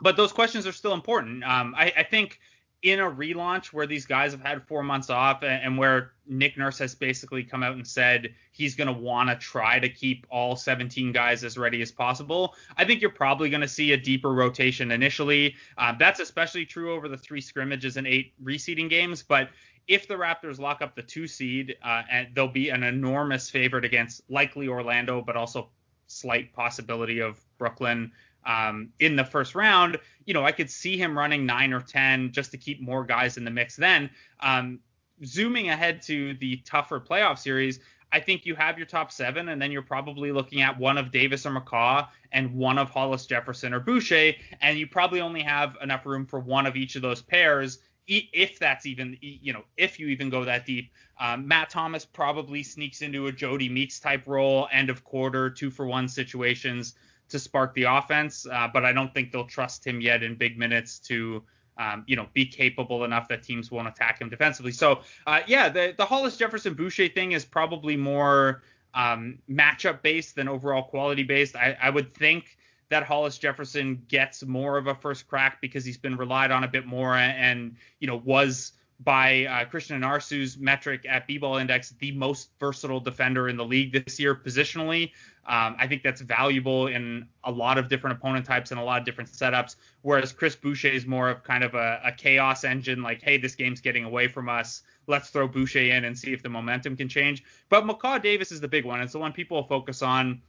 [0.00, 1.42] but those questions are still important.
[1.44, 2.38] Um, I, I think
[2.82, 6.78] in a relaunch where these guys have had four months off and, where Nick Nurse
[6.78, 10.56] has basically come out and said he's going to want to try to keep all
[10.56, 14.32] 17 guys as ready as possible, I think you're probably going to see a deeper
[14.32, 15.54] rotation initially.
[15.78, 19.22] Uh, that's especially true over the three scrimmages and eight reseeding games.
[19.22, 19.50] But
[19.86, 23.84] if the Raptors lock up the two seed, uh, and they'll be an enormous favorite
[23.84, 25.68] against likely Orlando, but also
[26.08, 28.12] slight possibility of Brooklyn
[28.44, 32.32] um, in the first round, you know, I could see him running nine or 10
[32.32, 34.10] just to keep more guys in the mix then.
[34.40, 34.80] Um,
[35.24, 37.80] zooming ahead to the tougher playoff series,
[38.12, 41.10] I think you have your top seven, and then you're probably looking at one of
[41.10, 45.78] Davis or McCaw and one of Hollis Jefferson or Boucher, and you probably only have
[45.80, 49.98] enough room for one of each of those pairs if that's even you know if
[49.98, 54.26] you even go that deep um, matt thomas probably sneaks into a jodie meeks type
[54.26, 56.94] role end of quarter two for one situations
[57.32, 60.58] to spark the offense, uh, but I don't think they'll trust him yet in big
[60.58, 61.42] minutes to.
[61.78, 64.72] Um, you know, be capable enough that teams won't attack him defensively.
[64.72, 70.36] So, uh, yeah, the the Hollis Jefferson Boucher thing is probably more um, matchup based
[70.36, 71.56] than overall quality based.
[71.56, 72.58] I, I would think
[72.90, 76.68] that Hollis Jefferson gets more of a first crack because he's been relied on a
[76.68, 78.72] bit more and, and you know was
[79.04, 83.92] by uh, Krishna Narsu's metric at B-Ball Index, the most versatile defender in the league
[83.92, 85.12] this year positionally.
[85.44, 89.00] Um, I think that's valuable in a lot of different opponent types and a lot
[89.00, 89.76] of different setups.
[90.02, 93.54] Whereas Chris Boucher is more of kind of a, a chaos engine, like, hey, this
[93.54, 94.82] game's getting away from us.
[95.08, 97.42] Let's throw Boucher in and see if the momentum can change.
[97.68, 99.00] But McCaw Davis is the big one.
[99.00, 100.42] It's the one people focus on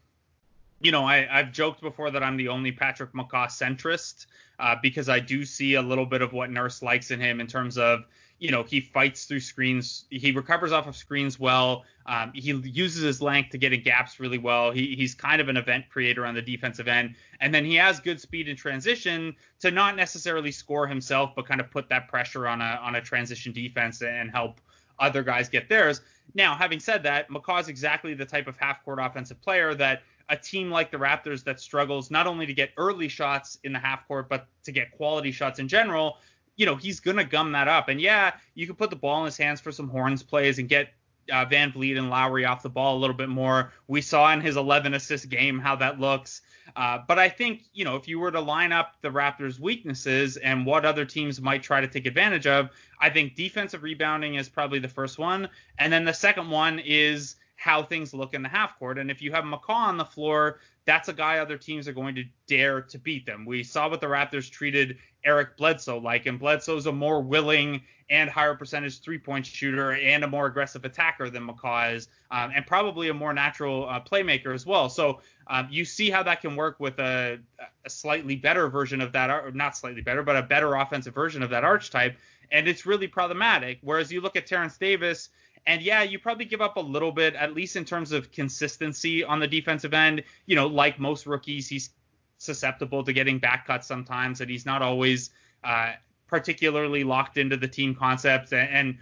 [0.84, 4.26] you know, I, have joked before that I'm the only Patrick McCaw centrist
[4.60, 7.48] uh, because I do see a little bit of what Nurse likes in him in
[7.48, 8.02] terms of
[8.40, 10.06] you know, he fights through screens.
[10.10, 11.86] He recovers off of screens well.
[12.06, 14.72] Um, he uses his length to get in gaps really well.
[14.72, 17.16] He, he's kind of an event creator on the defensive end.
[17.40, 21.62] And then he has good speed in transition to not necessarily score himself, but kind
[21.62, 24.60] of put that pressure on a on a transition defense and help
[25.00, 26.02] other guys get theirs.
[26.36, 30.04] Now, having said that, McCaw is exactly the type of half court offensive player that
[30.30, 33.80] a team like the Raptors that struggles not only to get early shots in the
[33.80, 36.18] half court, but to get quality shots in general
[36.56, 37.90] you know, he's going to gum that up.
[37.90, 40.70] And yeah, you can put the ball in his hands for some horns plays and
[40.70, 40.90] get
[41.32, 43.72] uh, VanVleet and Lowry off the ball a little bit more.
[43.88, 46.42] We saw in his 11 assist game how that looks.
[46.76, 50.38] Uh, but I think, you know, if you were to line up the Raptors' weaknesses
[50.38, 54.50] and what other teams might try to take advantage of, I think defensive rebounding is
[54.50, 55.50] probably the first one.
[55.78, 58.98] And then the second one is how things look in the half court.
[58.98, 62.16] And if you have McCaw on the floor, that's a guy other teams are going
[62.16, 63.46] to dare to beat them.
[63.46, 68.30] We saw what the Raptors treated Eric Bledsoe like, and Bledsoe's a more willing and
[68.30, 72.68] higher percentage three point shooter and a more aggressive attacker than McCaw is, um, and
[72.68, 74.90] probably a more natural uh, playmaker as well.
[74.90, 77.40] So um, you see how that can work with a,
[77.86, 81.42] a slightly better version of that, or not slightly better, but a better offensive version
[81.42, 82.18] of that archetype,
[82.52, 83.80] and it's really problematic.
[83.82, 85.30] Whereas you look at Terence Davis
[85.66, 89.24] and yeah, you probably give up a little bit, at least in terms of consistency
[89.24, 90.24] on the defensive end.
[90.46, 91.92] You know, like most rookies, he's
[92.38, 95.30] susceptible to getting back cuts sometimes, and he's not always
[95.64, 95.94] uh,
[96.28, 98.52] particularly locked into the team concepts.
[98.52, 98.98] And, and,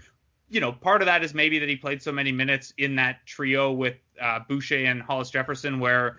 [0.50, 3.26] you know, part of that is maybe that he played so many minutes in that
[3.26, 6.18] trio with uh, Boucher and Hollis Jefferson, where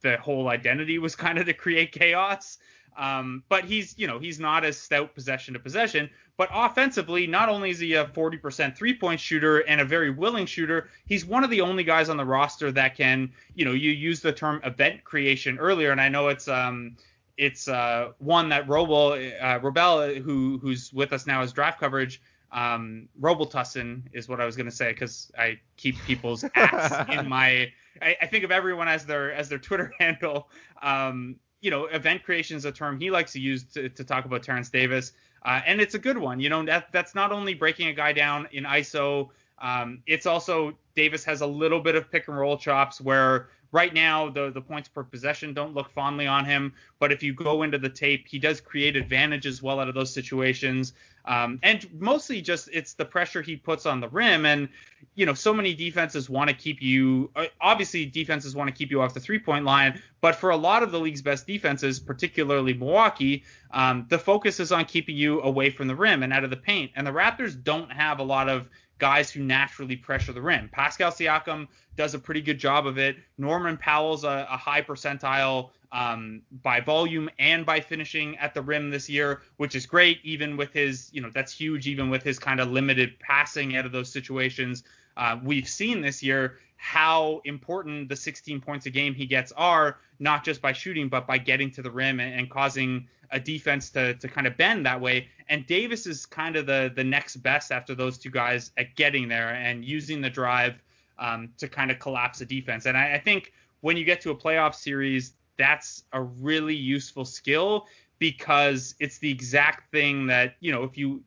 [0.00, 2.58] the whole identity was kind of to create chaos.
[2.96, 6.08] Um, but he's, you know, he's not as stout possession to possession.
[6.36, 10.46] But offensively, not only is he a 40% three point shooter and a very willing
[10.46, 13.90] shooter, he's one of the only guys on the roster that can, you know, you
[13.90, 16.96] use the term event creation earlier, and I know it's, um,
[17.36, 22.20] it's uh, one that Robel, uh, Robel, who who's with us now as draft coverage,
[22.54, 27.28] um, Robitussin is what I was going to say because I keep people's acts in
[27.28, 27.72] my.
[28.00, 30.48] I, I, think of everyone as their as their Twitter handle.
[30.80, 34.24] Um, you know, event creation is a term he likes to use to, to talk
[34.26, 35.12] about Terence Davis,
[35.44, 36.40] uh, and it's a good one.
[36.40, 40.76] You know, that that's not only breaking a guy down in ISO, um, it's also
[40.94, 44.60] Davis has a little bit of pick and roll chops where right now the the
[44.60, 48.26] points per possession don't look fondly on him, but if you go into the tape,
[48.26, 50.92] he does create advantages well out of those situations.
[51.26, 54.68] Um, and mostly just it's the pressure he puts on the rim, and
[55.14, 57.30] you know so many defenses want to keep you.
[57.34, 60.56] Uh, obviously, defenses want to keep you off the three point line, but for a
[60.56, 65.40] lot of the league's best defenses, particularly Milwaukee, um, the focus is on keeping you
[65.40, 66.90] away from the rim and out of the paint.
[66.94, 70.68] And the Raptors don't have a lot of guys who naturally pressure the rim.
[70.72, 73.16] Pascal Siakam does a pretty good job of it.
[73.38, 78.90] Norman Powell's a, a high percentile um, by volume and by finishing at the rim
[78.90, 82.36] this year, which is great, even with his, you know, that's huge, even with his
[82.36, 84.82] kind of limited passing out of those situations.
[85.16, 89.98] Uh, we've seen this year how important the 16 points a game he gets are,
[90.18, 93.90] not just by shooting, but by getting to the rim and, and causing a defense
[93.90, 95.28] to, to kind of bend that way.
[95.48, 99.28] And Davis is kind of the, the next best after those two guys at getting
[99.28, 100.82] there and using the drive
[101.20, 102.86] um, to kind of collapse a defense.
[102.86, 107.24] And I, I think when you get to a playoff series, that's a really useful
[107.24, 107.86] skill
[108.18, 111.22] because it's the exact thing that, you know, if you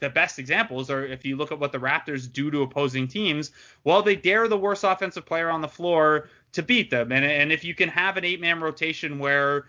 [0.00, 3.52] the best examples are if you look at what the Raptors do to opposing teams,
[3.84, 7.12] well, they dare the worst offensive player on the floor to beat them.
[7.12, 9.66] And, and if you can have an eight man rotation where,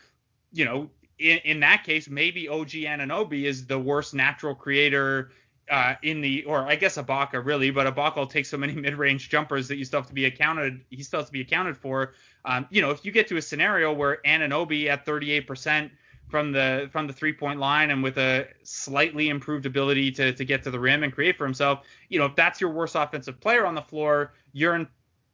[0.54, 5.32] you know, in, in that case, maybe OG Anunoby is the worst natural creator
[5.72, 9.30] uh, in the, or I guess Ibaka really, but Ibaka will take so many mid-range
[9.30, 12.14] jumpers that you still have to be accounted, he still has to be accounted for.
[12.46, 15.90] Um, you know, if you get to a scenario where Anunoby at 38%
[16.30, 20.64] from the from the three-point line and with a slightly improved ability to to get
[20.64, 23.66] to the rim and create for himself, you know, if that's your worst offensive player
[23.66, 24.88] on the floor, you're in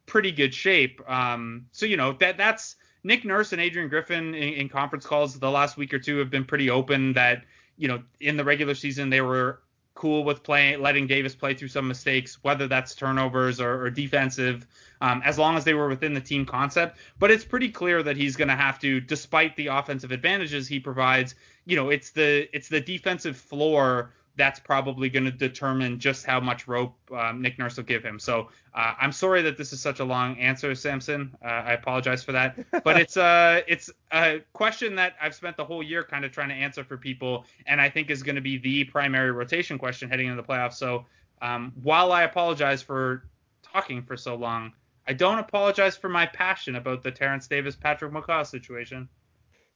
[0.06, 1.00] pretty good shape.
[1.08, 5.38] Um, so you know that that's Nick Nurse and Adrian Griffin in, in, conference calls
[5.38, 7.44] the last week or two have been pretty open that
[7.76, 9.60] you know in the regular season they were
[9.98, 14.64] cool with playing letting Davis play through some mistakes, whether that's turnovers or, or defensive,
[15.00, 16.98] um, as long as they were within the team concept.
[17.18, 20.78] But it's pretty clear that he's going to have to, despite the offensive advantages he
[20.78, 21.34] provides,
[21.66, 26.38] you know, it's the it's the defensive floor that's probably going to determine just how
[26.38, 28.18] much rope um, Nick Nurse will give him.
[28.18, 31.36] So uh, I'm sorry that this is such a long answer, Samson.
[31.44, 35.64] Uh, I apologize for that, but it's uh it's a question that I've spent the
[35.64, 38.40] whole year kind of trying to answer for people, and I think is going to
[38.40, 40.74] be the primary rotation question heading into the playoffs.
[40.74, 41.04] So
[41.42, 43.24] um, while I apologize for
[43.62, 44.72] talking for so long,
[45.06, 49.08] I don't apologize for my passion about the Terence Davis Patrick McCaw situation.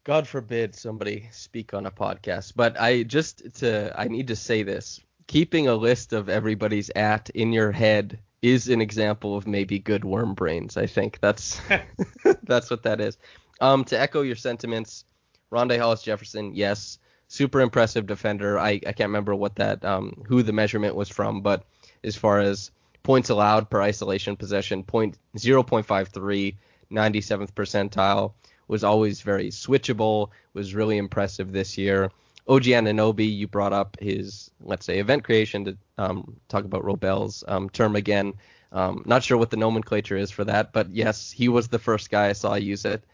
[0.04, 4.64] God forbid somebody speak on a podcast, but I just to I need to say
[4.64, 5.00] this.
[5.28, 10.04] Keeping a list of everybody's at in your head is an example of maybe good
[10.04, 10.76] worm brains.
[10.76, 11.60] I think that's
[12.42, 13.16] that's what that is.
[13.60, 15.04] Um, to echo your sentiments,
[15.52, 16.98] Rondae Hollis Jefferson, yes,
[17.28, 18.58] super impressive defender.
[18.58, 21.64] I, I can't remember what that um who the measurement was from, but
[22.02, 22.72] as far as
[23.04, 26.56] points allowed per isolation possession, point 0.53,
[26.90, 28.32] 97th percentile
[28.68, 32.10] was always very switchable, was really impressive this year.
[32.48, 37.44] OG Anunoby, you brought up his, let's say, event creation to um, talk about Robel's
[37.46, 38.34] um, term again.
[38.72, 42.10] Um, not sure what the nomenclature is for that, but yes, he was the first
[42.10, 43.04] guy I saw use it.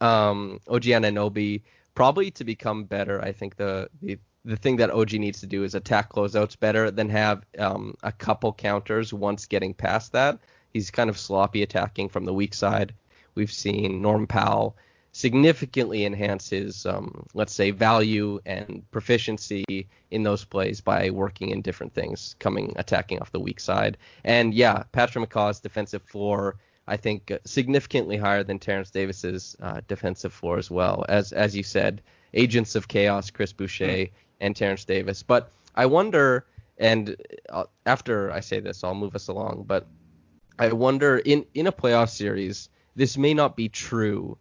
[0.00, 1.62] Um, OG Anunoby,
[1.94, 5.64] probably to become better, I think the, the the thing that OG needs to do
[5.64, 10.38] is attack closeouts better than have um, a couple counters once getting past that.
[10.72, 12.94] He's kind of sloppy attacking from the weak side.
[13.34, 14.76] We've seen Norm Powell
[15.18, 21.60] significantly enhance his, um, let's say, value and proficiency in those plays by working in
[21.60, 23.96] different things, coming attacking off the weak side.
[24.22, 26.54] And yeah, Patrick McCaw's defensive floor,
[26.86, 31.04] I think, uh, significantly higher than Terence Davis's uh, defensive floor as well.
[31.08, 32.00] As as you said,
[32.32, 34.10] agents of chaos, Chris Boucher mm.
[34.40, 35.24] and Terence Davis.
[35.24, 36.46] But I wonder,
[36.78, 37.16] and
[37.50, 39.64] uh, after I say this, I'll move us along.
[39.66, 39.84] But
[40.60, 44.38] I wonder in in a playoff series, this may not be true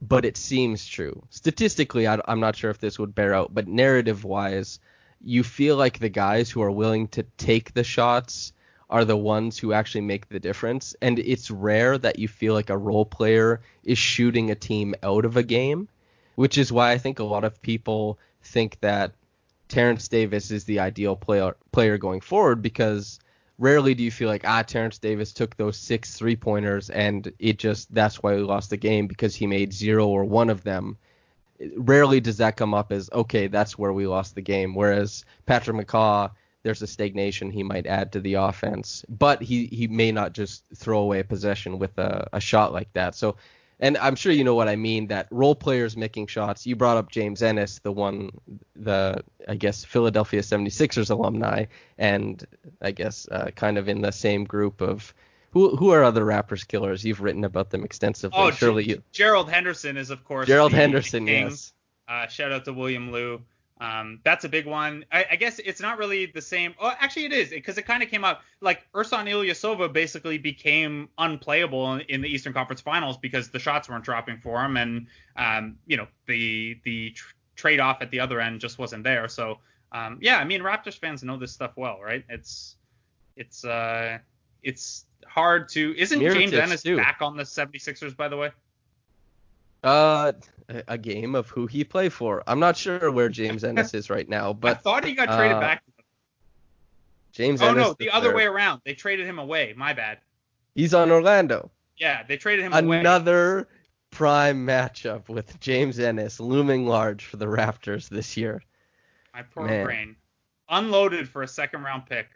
[0.00, 1.22] but it seems true.
[1.30, 4.78] Statistically, I, am not sure if this would bear out, but narrative wise,
[5.22, 8.52] you feel like the guys who are willing to take the shots
[8.88, 10.94] are the ones who actually make the difference.
[11.02, 15.24] And it's rare that you feel like a role player is shooting a team out
[15.24, 15.88] of a game,
[16.36, 19.12] which is why I think a lot of people think that
[19.68, 23.18] Terence Davis is the ideal player player going forward because
[23.58, 27.58] rarely do you feel like ah Terence Davis took those six three pointers and it
[27.58, 30.96] just that's why we lost the game because he made zero or one of them.
[31.76, 34.74] Rarely does that come up as okay that's where we lost the game.
[34.74, 36.30] Whereas Patrick McCaw,
[36.62, 40.64] there's a stagnation he might add to the offense, but he he may not just
[40.74, 43.14] throw away a possession with a, a shot like that.
[43.14, 43.36] So
[43.78, 46.66] and I'm sure you know what I mean that role players making shots.
[46.66, 48.30] You brought up James Ennis, the one,
[48.74, 51.66] the I guess Philadelphia 76ers alumni,
[51.98, 52.44] and
[52.80, 55.12] I guess uh, kind of in the same group of
[55.50, 57.04] who who are other Raptors killers?
[57.04, 58.38] You've written about them extensively.
[58.38, 59.02] Oh, surely G- you.
[59.12, 60.46] Gerald Henderson is of course.
[60.46, 61.72] Gerald Henderson, yes.
[62.08, 63.42] Uh, shout out to William Lou.
[63.78, 65.04] Um, that's a big one.
[65.12, 66.74] I, I, guess it's not really the same.
[66.80, 71.10] Oh, actually, it is because it kind of came up like Ersan Ilyasova basically became
[71.18, 75.06] unplayable in, in, the Eastern Conference Finals because the shots weren't dropping for him, and
[75.36, 79.28] um, you know the the tr- trade off at the other end just wasn't there.
[79.28, 79.58] So
[79.92, 82.24] um, yeah, I mean Raptors fans know this stuff well, right?
[82.30, 82.76] It's
[83.36, 84.18] it's uh
[84.62, 85.94] it's hard to.
[85.98, 86.96] Isn't James Ennis too.
[86.96, 88.52] back on the 76ers by the way?
[89.86, 90.32] Uh,
[90.88, 92.42] a game of who he played for.
[92.46, 95.56] I'm not sure where James Ennis is right now, but I thought he got traded
[95.56, 95.82] uh, back.
[97.32, 97.62] James.
[97.62, 98.80] Oh Ennis no, the, the other way around.
[98.84, 99.74] They traded him away.
[99.76, 100.18] My bad.
[100.74, 101.70] He's on Orlando.
[101.96, 103.00] Yeah, they traded him Another away.
[103.00, 103.68] Another
[104.10, 108.62] prime matchup with James Ennis looming large for the Raptors this year.
[109.34, 109.84] My poor Man.
[109.84, 110.16] brain.
[110.68, 112.26] Unloaded for a second round pick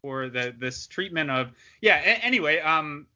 [0.00, 1.96] for the this treatment of yeah.
[1.96, 3.06] A- anyway, um,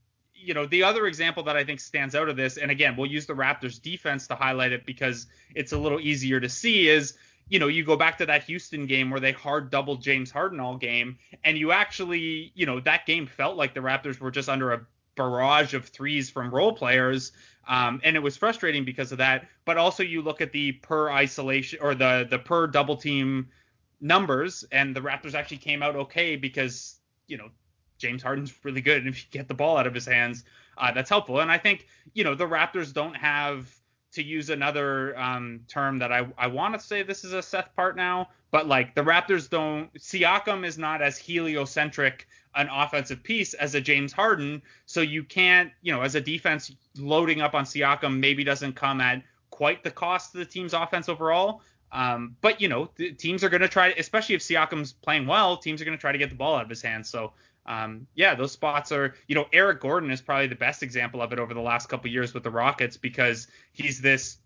[0.41, 3.11] you know, the other example that I think stands out of this, and again, we'll
[3.11, 7.15] use the Raptors defense to highlight it because it's a little easier to see, is
[7.49, 10.61] you know, you go back to that Houston game where they hard doubled James Harden
[10.61, 14.49] all game, and you actually, you know, that game felt like the Raptors were just
[14.49, 14.87] under a
[15.17, 17.33] barrage of threes from role players.
[17.67, 19.47] Um, and it was frustrating because of that.
[19.67, 23.49] But also you look at the per isolation or the the per double team
[24.01, 27.51] numbers, and the Raptors actually came out okay because you know
[27.99, 30.45] James Harden's really good, and if you get the ball out of his hands,
[30.77, 31.41] uh, that's helpful.
[31.41, 33.69] And I think you know the Raptors don't have
[34.13, 37.71] to use another um, term that I I want to say this is a Seth
[37.77, 43.75] Partnow, but like the Raptors don't Siakam is not as heliocentric an offensive piece as
[43.75, 48.19] a James Harden, so you can't you know as a defense loading up on Siakam
[48.19, 51.63] maybe doesn't come at quite the cost of the team's offense overall.
[51.91, 55.81] Um, but you know, teams are going to try, especially if Siakam's playing well, teams
[55.81, 57.09] are going to try to get the ball out of his hands.
[57.09, 57.33] So
[57.69, 61.35] um, yeah, those spots are, you know, Eric Gordon is probably the best example of
[61.35, 64.39] it over the last couple years with the Rockets because he's this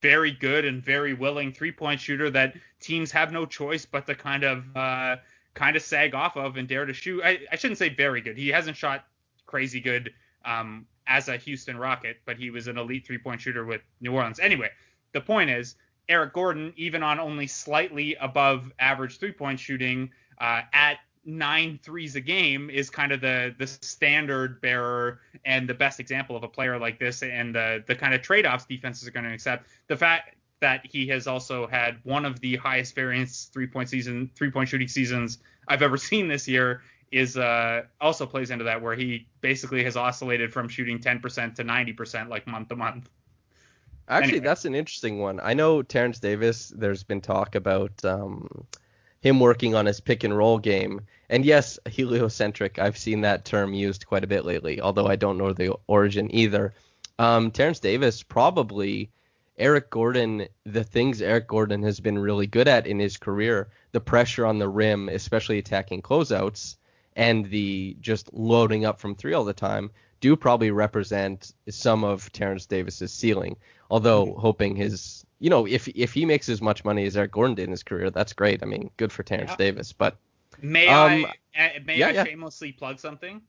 [0.00, 4.14] very good and very willing three point shooter that teams have no choice but to
[4.14, 5.16] kind of uh,
[5.52, 7.20] kind of sag off of and dare to shoot.
[7.22, 8.38] I, I shouldn't say very good.
[8.38, 9.04] He hasn't shot
[9.44, 10.14] crazy good
[10.46, 14.14] um, as a Houston Rocket, but he was an elite three point shooter with New
[14.14, 14.40] Orleans.
[14.40, 14.70] Anyway,
[15.12, 15.76] the point is
[16.08, 20.10] Eric Gordon, even on only slightly above average three point shooting
[20.40, 25.74] uh, at nine threes a game is kind of the the standard bearer and the
[25.74, 29.10] best example of a player like this and the the kind of trade-offs defenses are
[29.10, 29.66] going to accept.
[29.88, 34.68] The fact that he has also had one of the highest variance three-point season three-point
[34.68, 39.26] shooting seasons I've ever seen this year is uh also plays into that where he
[39.40, 43.10] basically has oscillated from shooting 10% to 90% like month to month.
[44.08, 44.44] Actually, Anyway.
[44.44, 45.40] that's an interesting one.
[45.42, 46.72] I know Terence Davis.
[46.76, 48.48] There's been talk about um,
[49.20, 51.00] him working on his pick and roll game.
[51.28, 52.78] And yes, heliocentric.
[52.78, 56.34] I've seen that term used quite a bit lately, although I don't know the origin
[56.34, 56.74] either.
[57.18, 59.10] Um, Terence Davis probably
[59.58, 60.48] Eric Gordon.
[60.64, 64.58] The things Eric Gordon has been really good at in his career, the pressure on
[64.58, 66.76] the rim, especially attacking closeouts,
[67.14, 69.90] and the just loading up from three all the time,
[70.20, 73.56] do probably represent some of Terence Davis's ceiling.
[73.90, 77.54] Although hoping his, you know, if if he makes as much money as Eric Gordon
[77.56, 78.62] did in his career, that's great.
[78.62, 79.56] I mean, good for Terence Yeah.
[79.56, 79.92] Davis.
[79.92, 80.16] But
[80.62, 81.26] May Um,
[81.56, 82.24] I uh, may yeah, I yeah.
[82.24, 83.42] shamelessly plug something?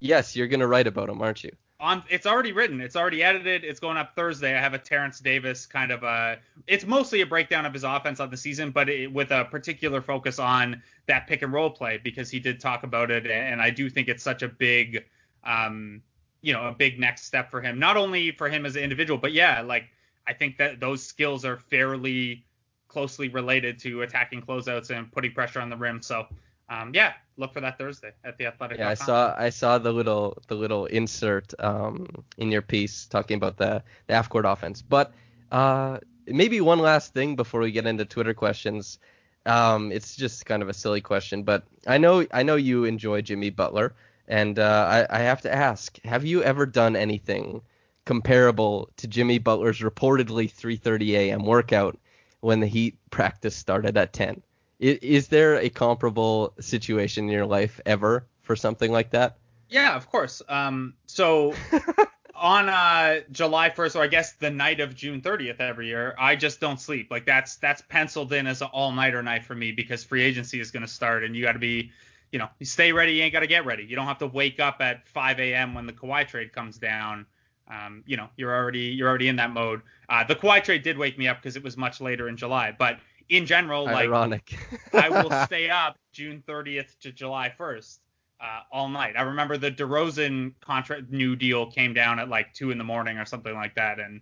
[0.00, 1.52] yes, you're gonna write about him, aren't you?
[1.78, 5.20] on it's already written it's already edited it's going up thursday i have a terence
[5.20, 8.88] davis kind of a it's mostly a breakdown of his offense on the season but
[8.88, 12.82] it, with a particular focus on that pick and roll play because he did talk
[12.82, 15.04] about it and i do think it's such a big
[15.44, 16.00] um
[16.40, 19.18] you know a big next step for him not only for him as an individual
[19.18, 19.84] but yeah like
[20.26, 22.44] i think that those skills are fairly
[22.88, 26.26] closely related to attacking closeouts and putting pressure on the rim so
[26.68, 29.92] um yeah look for that thursday at the athletic Yeah, I saw I saw the
[29.92, 32.06] little the little insert um,
[32.38, 34.82] in your piece talking about the the half court offense.
[34.82, 35.12] But
[35.52, 38.98] uh, maybe one last thing before we get into Twitter questions.
[39.44, 43.22] Um, it's just kind of a silly question, but I know I know you enjoy
[43.22, 43.94] Jimmy Butler,
[44.26, 47.62] and uh, I, I have to ask: Have you ever done anything
[48.06, 51.44] comparable to Jimmy Butler's reportedly 3:30 a.m.
[51.44, 51.98] workout
[52.40, 54.42] when the Heat practice started at 10?
[54.80, 59.36] I- Is there a comparable situation in your life ever for something like that?
[59.68, 60.40] Yeah, of course.
[60.48, 61.52] Um, so
[62.36, 66.36] on uh, July 1st, or I guess the night of June 30th every year, I
[66.36, 67.10] just don't sleep.
[67.10, 70.70] Like that's that's penciled in as an all-nighter night for me because free agency is
[70.70, 71.90] going to start, and you got to be,
[72.30, 73.14] you know, you stay ready.
[73.14, 73.84] You ain't got to get ready.
[73.84, 75.74] You don't have to wake up at 5 a.m.
[75.74, 77.26] when the Kawhi trade comes down.
[77.68, 79.82] Um, you know, you're already you're already in that mode.
[80.08, 82.74] Uh, the Kawhi trade did wake me up because it was much later in July,
[82.76, 82.98] but
[83.28, 84.56] in general, like Ironic.
[84.92, 87.98] I will stay up June 30th to July 1st
[88.40, 89.14] uh, all night.
[89.16, 93.18] I remember the DeRozan contract new deal came down at like two in the morning
[93.18, 94.20] or something like that, and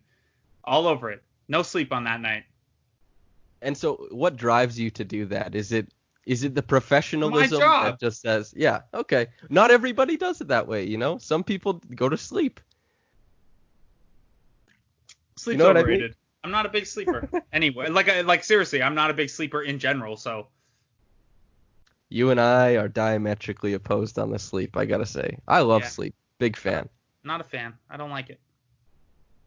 [0.64, 1.22] all over it.
[1.48, 2.44] No sleep on that night.
[3.60, 5.54] and so, what drives you to do that?
[5.54, 5.92] Is it
[6.26, 9.26] is it the professionalism that just says, yeah, okay.
[9.50, 11.18] Not everybody does it that way, you know.
[11.18, 12.60] Some people go to sleep.
[15.44, 16.14] Sleep's know what I mean?
[16.42, 17.28] I'm not a big sleeper.
[17.52, 20.16] anyway, like I, like seriously, I'm not a big sleeper in general.
[20.16, 20.48] So
[22.08, 24.76] You and I are diametrically opposed on the sleep.
[24.76, 25.88] I gotta say, I love Yeah.
[25.88, 26.14] sleep.
[26.38, 26.88] Big fan.
[27.22, 27.72] not a fan.
[27.88, 28.38] I don't like it.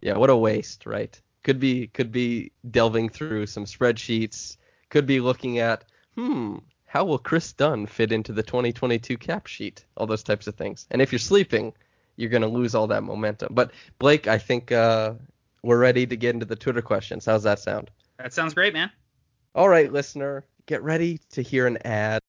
[0.02, 1.20] Yeah, what a waste, right?
[1.43, 4.58] Could be could be delving through some spreadsheets.
[4.89, 5.86] Could be looking at,
[6.16, 9.86] hmm, how will Kris Dunn fit into the 2022 cap sheet?
[9.95, 10.88] All those types of things.
[10.91, 11.74] And if you're sleeping,
[12.16, 13.54] you're gonna lose all that momentum.
[13.54, 15.14] But Blake, I think uh,
[15.64, 17.26] we're ready to get into the Twitter questions.
[17.26, 17.91] How's that sound?
[18.18, 18.91] That sounds great, man.
[19.55, 22.22] All right, listener, get ready to hear an ad.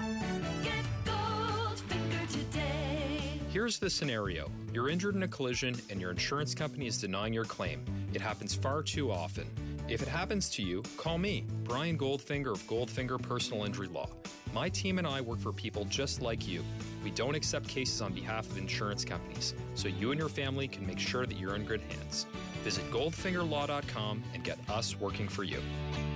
[0.00, 3.40] Get Goldfinger today.
[3.50, 7.44] Here's the scenario you're injured in a collision and your insurance company is denying your
[7.44, 7.84] claim.
[8.12, 9.46] It happens far too often.
[9.88, 14.10] If it happens to you, call me, Brian Goldfinger of Goldfinger Personal Injury Law.
[14.52, 16.62] My team and I work for people just like you.
[17.02, 20.86] We don't accept cases on behalf of insurance companies, so you and your family can
[20.86, 22.26] make sure that you're in good hands.
[22.64, 25.60] Visit goldfingerlaw.com and get us working for you.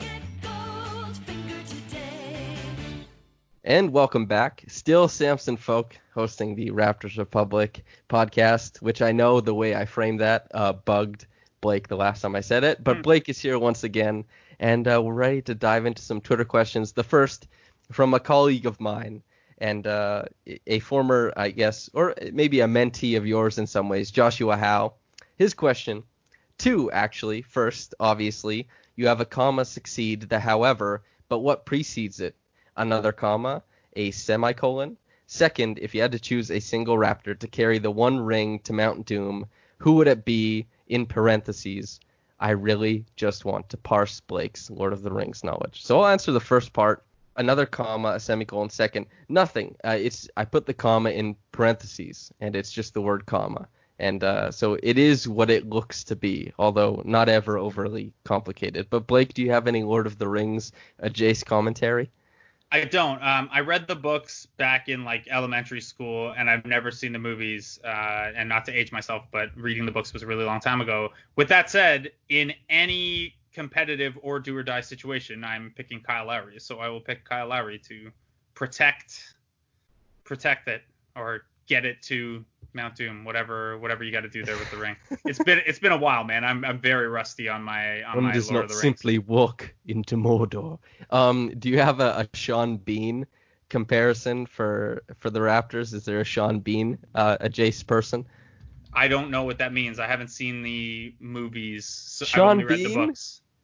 [0.01, 2.66] Get Goldfinger today.
[3.64, 4.64] And welcome back.
[4.66, 10.20] Still Samson Folk hosting the Raptors Republic podcast, which I know the way I framed
[10.20, 11.26] that uh, bugged
[11.61, 12.82] Blake the last time I said it.
[12.82, 14.24] But Blake is here once again,
[14.59, 16.93] and uh, we're ready to dive into some Twitter questions.
[16.93, 17.47] The first
[17.93, 19.22] from a colleague of mine
[19.59, 20.24] and uh,
[20.66, 24.95] a former, I guess, or maybe a mentee of yours in some ways, Joshua Howe.
[25.36, 26.03] His question
[26.59, 27.42] Two, actually.
[27.42, 32.36] First, obviously, you have a comma succeed the however, but what precedes it?
[32.76, 33.62] Another comma,
[33.94, 34.96] a semicolon.
[35.26, 38.72] Second, if you had to choose a single Raptor to carry the one ring to
[38.72, 39.46] Mount Doom,
[39.78, 42.00] who would it be in parentheses?
[42.38, 45.82] I really just want to parse Blake's Lord of the Rings knowledge.
[45.82, 47.05] So I'll answer the first part.
[47.36, 49.07] Another comma, a semicolon, second.
[49.28, 49.74] Nothing.
[49.82, 53.68] Uh, it's I put the comma in parentheses, and it's just the word comma.
[53.99, 58.88] And uh, so it is what it looks to be, although not ever overly complicated.
[58.90, 60.72] But Blake, do you have any Lord of the Rings
[61.03, 62.11] Jace commentary?
[62.72, 63.22] I don't.
[63.22, 67.18] Um, I read the books back in like elementary school, and I've never seen the
[67.18, 67.78] movies.
[67.84, 70.80] Uh, and not to age myself, but reading the books was a really long time
[70.80, 71.11] ago.
[71.36, 76.59] With that said, in any competitive or do or die situation, I'm picking Kyle Lowry.
[76.59, 78.11] So I will pick Kyle Lowry to
[78.55, 79.34] protect,
[80.24, 80.82] protect it
[81.14, 82.43] or get it to
[82.74, 83.24] Mount Doom.
[83.24, 84.96] Whatever, whatever you got to do there with the ring.
[85.24, 86.44] It's been it's been a while, man.
[86.44, 88.82] I'm I'm very rusty on my on One my does Lord not of the Rings.
[88.82, 90.78] simply walk into Mordor.
[91.10, 93.26] Um, do you have a, a Sean Bean
[93.68, 95.94] comparison for for the Raptors?
[95.94, 98.26] Is there a Sean Bean, uh, a Jace person?
[98.92, 99.98] I don't know what that means.
[99.98, 101.86] I haven't seen the movies.
[101.86, 103.14] So Sean only read the Bean?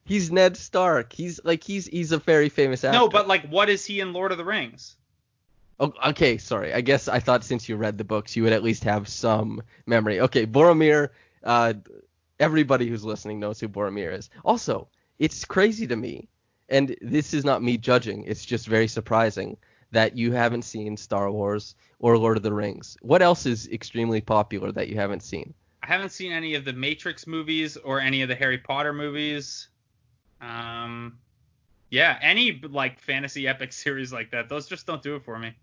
[0.05, 1.13] He's Ned Stark.
[1.13, 2.99] He's like he's he's a very famous actor.
[2.99, 4.97] No, but like, what is he in Lord of the Rings?
[5.81, 6.75] Oh, okay, sorry.
[6.75, 9.63] I guess I thought since you read the books, you would at least have some
[9.87, 10.21] memory.
[10.21, 11.11] Okay, Boromir.
[11.45, 11.75] Uh,
[12.41, 14.31] everybody who's listening knows who Boromir is.
[14.45, 16.29] Also, it's crazy to me,
[16.69, 18.25] and this is not me judging.
[18.25, 19.57] It's just very surprising
[19.91, 22.97] that you haven't seen Star Wars or Lord of the Rings.
[23.01, 25.55] What else is extremely popular that you haven't seen?
[25.83, 29.69] I haven't seen any of the Matrix movies or any of the Harry Potter movies.
[30.41, 31.19] Um,
[31.91, 35.55] yeah, any like fantasy epic series like that, those just don't do it for me.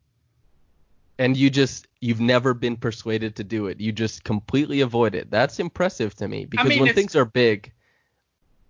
[1.18, 3.80] And you just you've never been persuaded to do it.
[3.80, 5.32] You just completely avoid it.
[5.32, 7.72] That's impressive to me because mean, when things are big,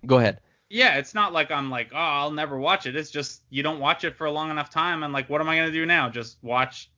[0.05, 0.39] go ahead.
[0.69, 2.95] Yeah, it's not like I'm like, oh, I'll never watch it.
[2.95, 5.49] It's just you don't watch it for a long enough time, and like, what am
[5.49, 6.09] I gonna do now?
[6.09, 6.89] Just watch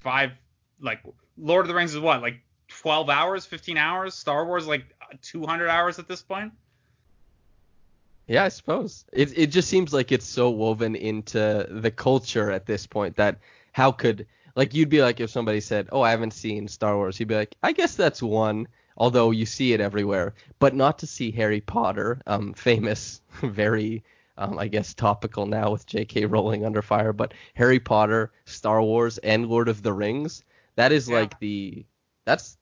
[0.00, 0.32] five,
[0.80, 1.00] like
[1.38, 4.14] Lord of the Rings is what, like 12 hours, 15 hours.
[4.14, 4.84] Star Wars like
[5.22, 6.52] 200 hours at this point.
[8.26, 9.04] Yeah, I suppose.
[9.12, 13.38] It it just seems like it's so woven into the culture at this point that
[13.72, 17.20] how could like you'd be like if somebody said, "Oh, I haven't seen Star Wars,"
[17.20, 18.66] you'd be like, "I guess that's one."
[18.98, 24.02] Although you see it everywhere, but not to see Harry Potter, um, famous, very,
[24.38, 26.24] um, I guess topical now with J.K.
[26.24, 27.12] Rowling under fire.
[27.12, 30.44] But Harry Potter, Star Wars, and Lord of the Rings,
[30.76, 31.16] that is Yeah.
[31.16, 31.84] like the,
[32.24, 32.56] that's,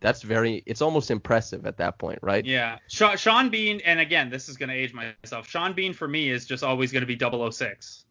[0.00, 2.44] that's very, it's almost impressive at that point, right?
[2.44, 5.48] Yeah, Sean Bean, and again, this is gonna age myself.
[5.48, 8.04] Sean Bean for me is just always gonna be 006.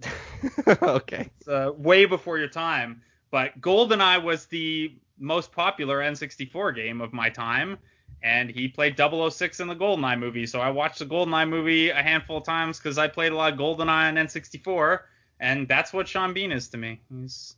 [0.82, 1.30] okay.
[1.38, 3.02] It's uh, way before your time.
[3.30, 7.78] But GoldenEye was the most popular N64 game of my time,
[8.22, 10.46] and he played 006 in the GoldenEye movie.
[10.46, 13.52] So I watched the GoldenEye movie a handful of times because I played a lot
[13.52, 15.00] of GoldenEye on N64,
[15.40, 17.00] and that's what Sean Bean is to me.
[17.08, 17.56] He's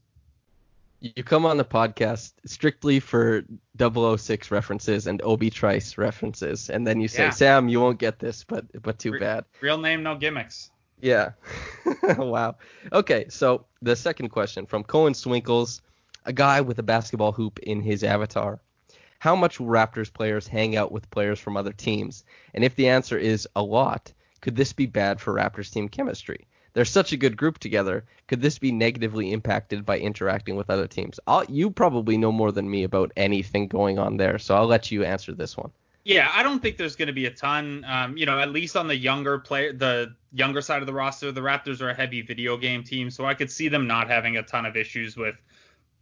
[1.01, 3.45] You come on the podcast strictly for
[3.79, 7.31] 006 references and Obi Trice references, and then you say, Yeah.
[7.31, 10.71] "Sam, you won't get this, but but too Re- bad." real name, no gimmicks.
[11.01, 11.33] Yeah.
[12.19, 12.57] wow.
[12.93, 15.81] Okay, so the second question from Cohen Swinkles,
[16.25, 18.61] a guy with a basketball hoop in his avatar.
[19.19, 22.25] How much Raptors players hang out with players from other teams?
[22.53, 26.47] And if the answer is a lot, could this be bad for Raptors team chemistry?
[26.75, 28.05] They're such a good group together.
[28.27, 31.21] Could this be negatively impacted by interacting with other teams?
[31.27, 34.91] I'll, you probably know more than me about anything going on there, so I'll let
[34.91, 35.71] you answer this one.
[36.05, 37.85] Yeah, I don't think there's going to be a ton.
[37.89, 41.33] Um, you know, at least on the younger player, the younger side of the roster,
[41.33, 44.37] the Raptors are a heavy video game team, so I could see them not having
[44.37, 45.37] a ton of issues with,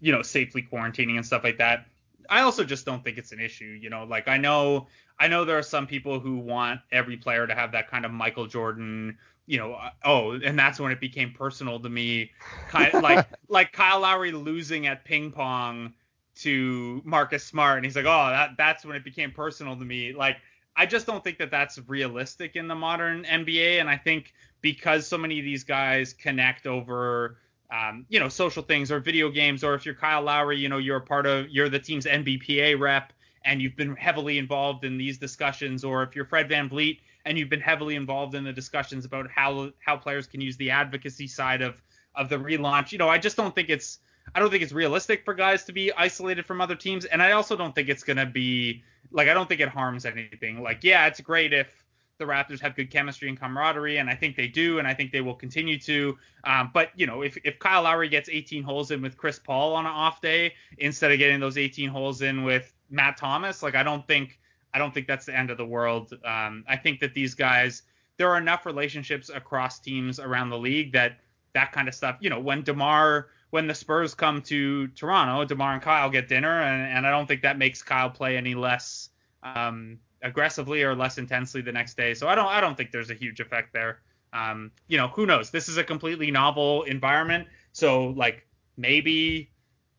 [0.01, 1.87] you know, safely quarantining and stuff like that.
[2.29, 3.79] I also just don't think it's an issue.
[3.81, 4.89] You know, like I know,
[5.21, 8.11] I know there are some people who want every player to have that kind of
[8.11, 9.19] Michael Jordan.
[9.47, 12.33] You know, uh, oh, and that's when it became personal to me,
[12.69, 15.95] kind of like like Kyle Lowry losing at ping pong
[16.35, 20.13] to Marcus Smart, and he's like, oh, that that's when it became personal to me.
[20.13, 20.39] Like,
[20.77, 25.07] I just don't think that that's realistic in the modern NBA, and I think because
[25.07, 27.39] so many of these guys connect over,
[27.71, 30.79] um, you know, social things or video games, or if you're Kyle Lowry, you know,
[30.79, 33.13] you're a part of, you're the team's NBPA rep,
[33.45, 37.49] and you've been heavily involved in these discussions, or if you're Fred VanVleet and you've
[37.49, 41.63] been heavily involved in the discussions about how how players can use the advocacy side
[41.63, 41.81] of
[42.15, 43.99] of the relaunch, you know, I just don't think it's
[44.35, 47.33] I don't think it's realistic for guys to be isolated from other teams, and I
[47.33, 50.63] also don't think it's gonna be like I don't think it harms anything.
[50.63, 51.85] Like, yeah, it's great if
[52.19, 55.13] the Raptors have good chemistry and camaraderie, and I think they do, and I think
[55.13, 56.17] they will continue to.
[56.45, 59.75] Um, but you know, if if Kyle Lowry gets 18 holes in with Chris Paul
[59.75, 63.75] on an off day instead of getting those 18 holes in with Matt Thomas, like
[63.75, 64.39] I don't think
[64.73, 66.13] I don't think that's the end of the world.
[66.25, 67.83] Um, I think that these guys
[68.17, 71.19] there are enough relationships across teams around the league that
[71.55, 72.17] that kind of stuff.
[72.21, 76.63] You know, when Demar when the Spurs come to Toronto, Demar and Kyle get dinner,
[76.63, 79.11] and, and I don't think that makes Kyle play any less
[79.43, 82.15] um, aggressively or less intensely the next day.
[82.15, 84.01] So I don't I don't think there's a huge effect there.
[84.33, 85.51] Um, you know, who knows?
[85.51, 88.47] This is a completely novel environment, so like
[88.79, 89.51] maybe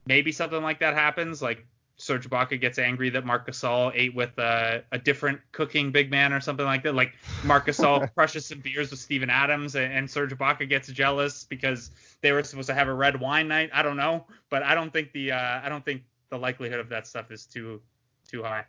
[0.07, 1.39] maybe something like that happens.
[1.39, 1.63] Like
[2.03, 6.33] Serge Ibaka gets angry that Marc Gasol ate with a, a different cooking big man
[6.33, 6.93] or something like that.
[6.93, 7.13] Like
[7.45, 11.91] Marc Gasol crushes some beers with Steven Adams and, and Serge Ibaka gets jealous because
[12.19, 13.69] they were supposed to have a red wine night.
[13.73, 16.89] I don't know, but I don't think the uh, I don't think the likelihood of
[16.89, 17.81] that stuff is too
[18.27, 18.65] too high.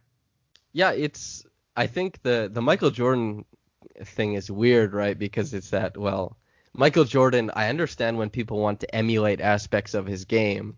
[0.72, 1.44] Yeah, it's
[1.76, 3.44] I think the the Michael Jordan
[4.04, 5.18] thing is weird, right?
[5.18, 6.36] Because it's that well,
[6.72, 10.76] Michael Jordan, I understand when people want to emulate aspects of his game,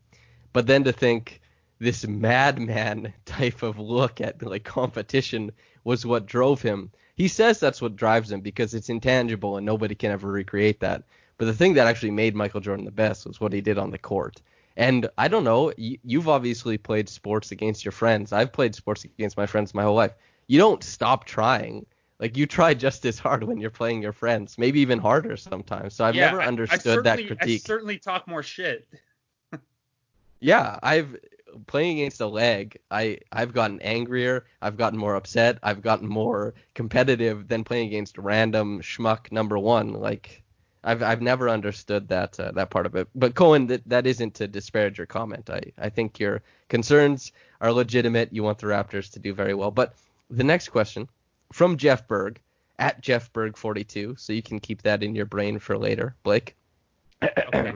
[0.54, 1.42] but then to think
[1.78, 5.52] this madman type of look at like competition
[5.84, 6.90] was what drove him.
[7.14, 11.04] He says that's what drives him because it's intangible and nobody can ever recreate that.
[11.38, 13.90] But the thing that actually made Michael Jordan the best was what he did on
[13.90, 14.40] the court.
[14.76, 18.32] And I don't know, you, you've obviously played sports against your friends.
[18.32, 20.12] I've played sports against my friends my whole life.
[20.46, 21.86] You don't stop trying.
[22.18, 25.94] Like you try just as hard when you're playing your friends, maybe even harder sometimes.
[25.94, 27.62] So I've yeah, never I- I understood that critique.
[27.62, 28.86] I certainly talk more shit.
[30.40, 31.16] Yeah, I've
[31.66, 32.78] playing against a leg.
[32.90, 34.46] I I've gotten angrier.
[34.62, 35.58] I've gotten more upset.
[35.62, 39.92] I've gotten more competitive than playing against random schmuck number one.
[39.92, 40.42] Like
[40.84, 43.08] I've I've never understood that uh, that part of it.
[43.14, 45.50] But Cohen, that that isn't to disparage your comment.
[45.50, 48.32] I I think your concerns are legitimate.
[48.32, 49.70] You want the Raptors to do very well.
[49.70, 49.94] But
[50.30, 51.08] the next question
[51.52, 52.40] from Jeff Berg
[52.78, 56.56] at Jeff Berg 42, so you can keep that in your brain for later, Blake.
[57.54, 57.72] Okay.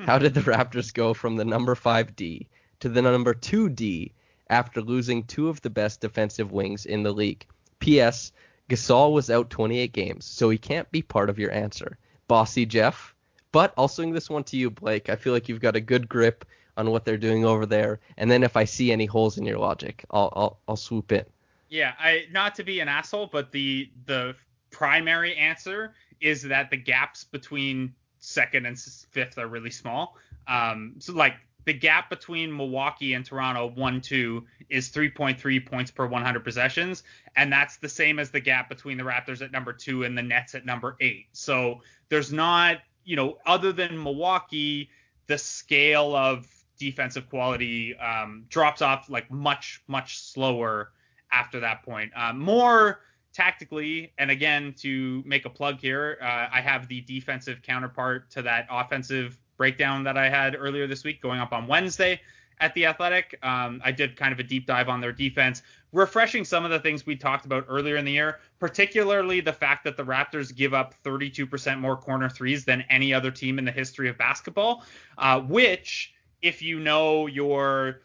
[0.00, 2.46] How did the Raptors go from the number 5D
[2.84, 4.12] to the number 2D
[4.50, 7.46] after losing two of the best defensive wings in the league?
[7.78, 8.30] P.S.
[8.68, 11.96] Gasol was out 28 games, so he can't be part of your answer.
[12.28, 13.14] Bossy Jeff.
[13.52, 15.08] But I'll swing this one to you, Blake.
[15.08, 16.44] I feel like you've got a good grip
[16.76, 18.00] on what they're doing over there.
[18.18, 21.24] And then if I see any holes in your logic, I'll I'll, I'll swoop in.
[21.70, 24.36] Yeah, I not to be an asshole, but the the
[24.70, 30.18] primary answer is that the gaps between second and fifth are really small.
[30.46, 36.06] Um, so like the gap between Milwaukee and Toronto one two is 3.3 points per
[36.06, 37.02] 100 possessions,
[37.36, 40.22] and that's the same as the gap between the Raptors at number two and the
[40.22, 41.26] Nets at number eight.
[41.32, 44.90] So there's not, you know, other than Milwaukee,
[45.26, 46.46] the scale of
[46.78, 50.90] defensive quality um, drops off like much much slower
[51.32, 52.12] after that point.
[52.14, 53.00] Uh, more
[53.32, 58.42] tactically, and again to make a plug here, uh, I have the defensive counterpart to
[58.42, 62.20] that offensive breakdown that I had earlier this week going up on Wednesday
[62.60, 63.38] at the Athletic.
[63.42, 66.78] Um, I did kind of a deep dive on their defense, refreshing some of the
[66.78, 70.74] things we talked about earlier in the year, particularly the fact that the Raptors give
[70.74, 74.84] up 32% more corner threes than any other team in the history of basketball,
[75.18, 78.02] uh, which, if you know your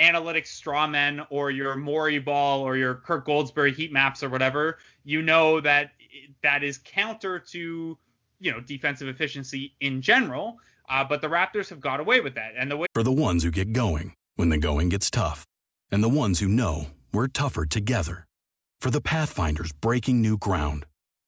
[0.00, 4.78] analytics straw men or your Morey ball or your Kirk Goldsberry heat maps or whatever,
[5.04, 5.90] you know that
[6.42, 7.98] that is counter to
[8.42, 10.58] you know defensive efficiency in general.
[10.88, 13.44] Uh, but the Raptors have got away with that, and the way For the ones
[13.44, 15.46] who get going when the going gets tough.
[15.90, 18.26] And the ones who know we're tougher together.
[18.80, 20.86] For the Pathfinders breaking new ground.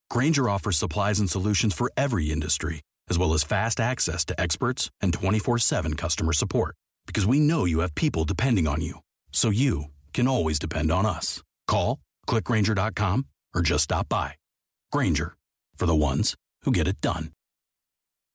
[0.09, 4.89] Grainger offers supplies and solutions for every industry, as well as fast access to experts
[5.01, 6.75] and 24 7 customer support.
[7.07, 8.99] Because we know you have people depending on you.
[9.31, 11.41] So you can always depend on us.
[11.67, 14.35] Call, clickgrainger.com, or just stop by.
[14.91, 15.35] Grainger,
[15.77, 16.35] for the ones
[16.65, 17.34] who get it done.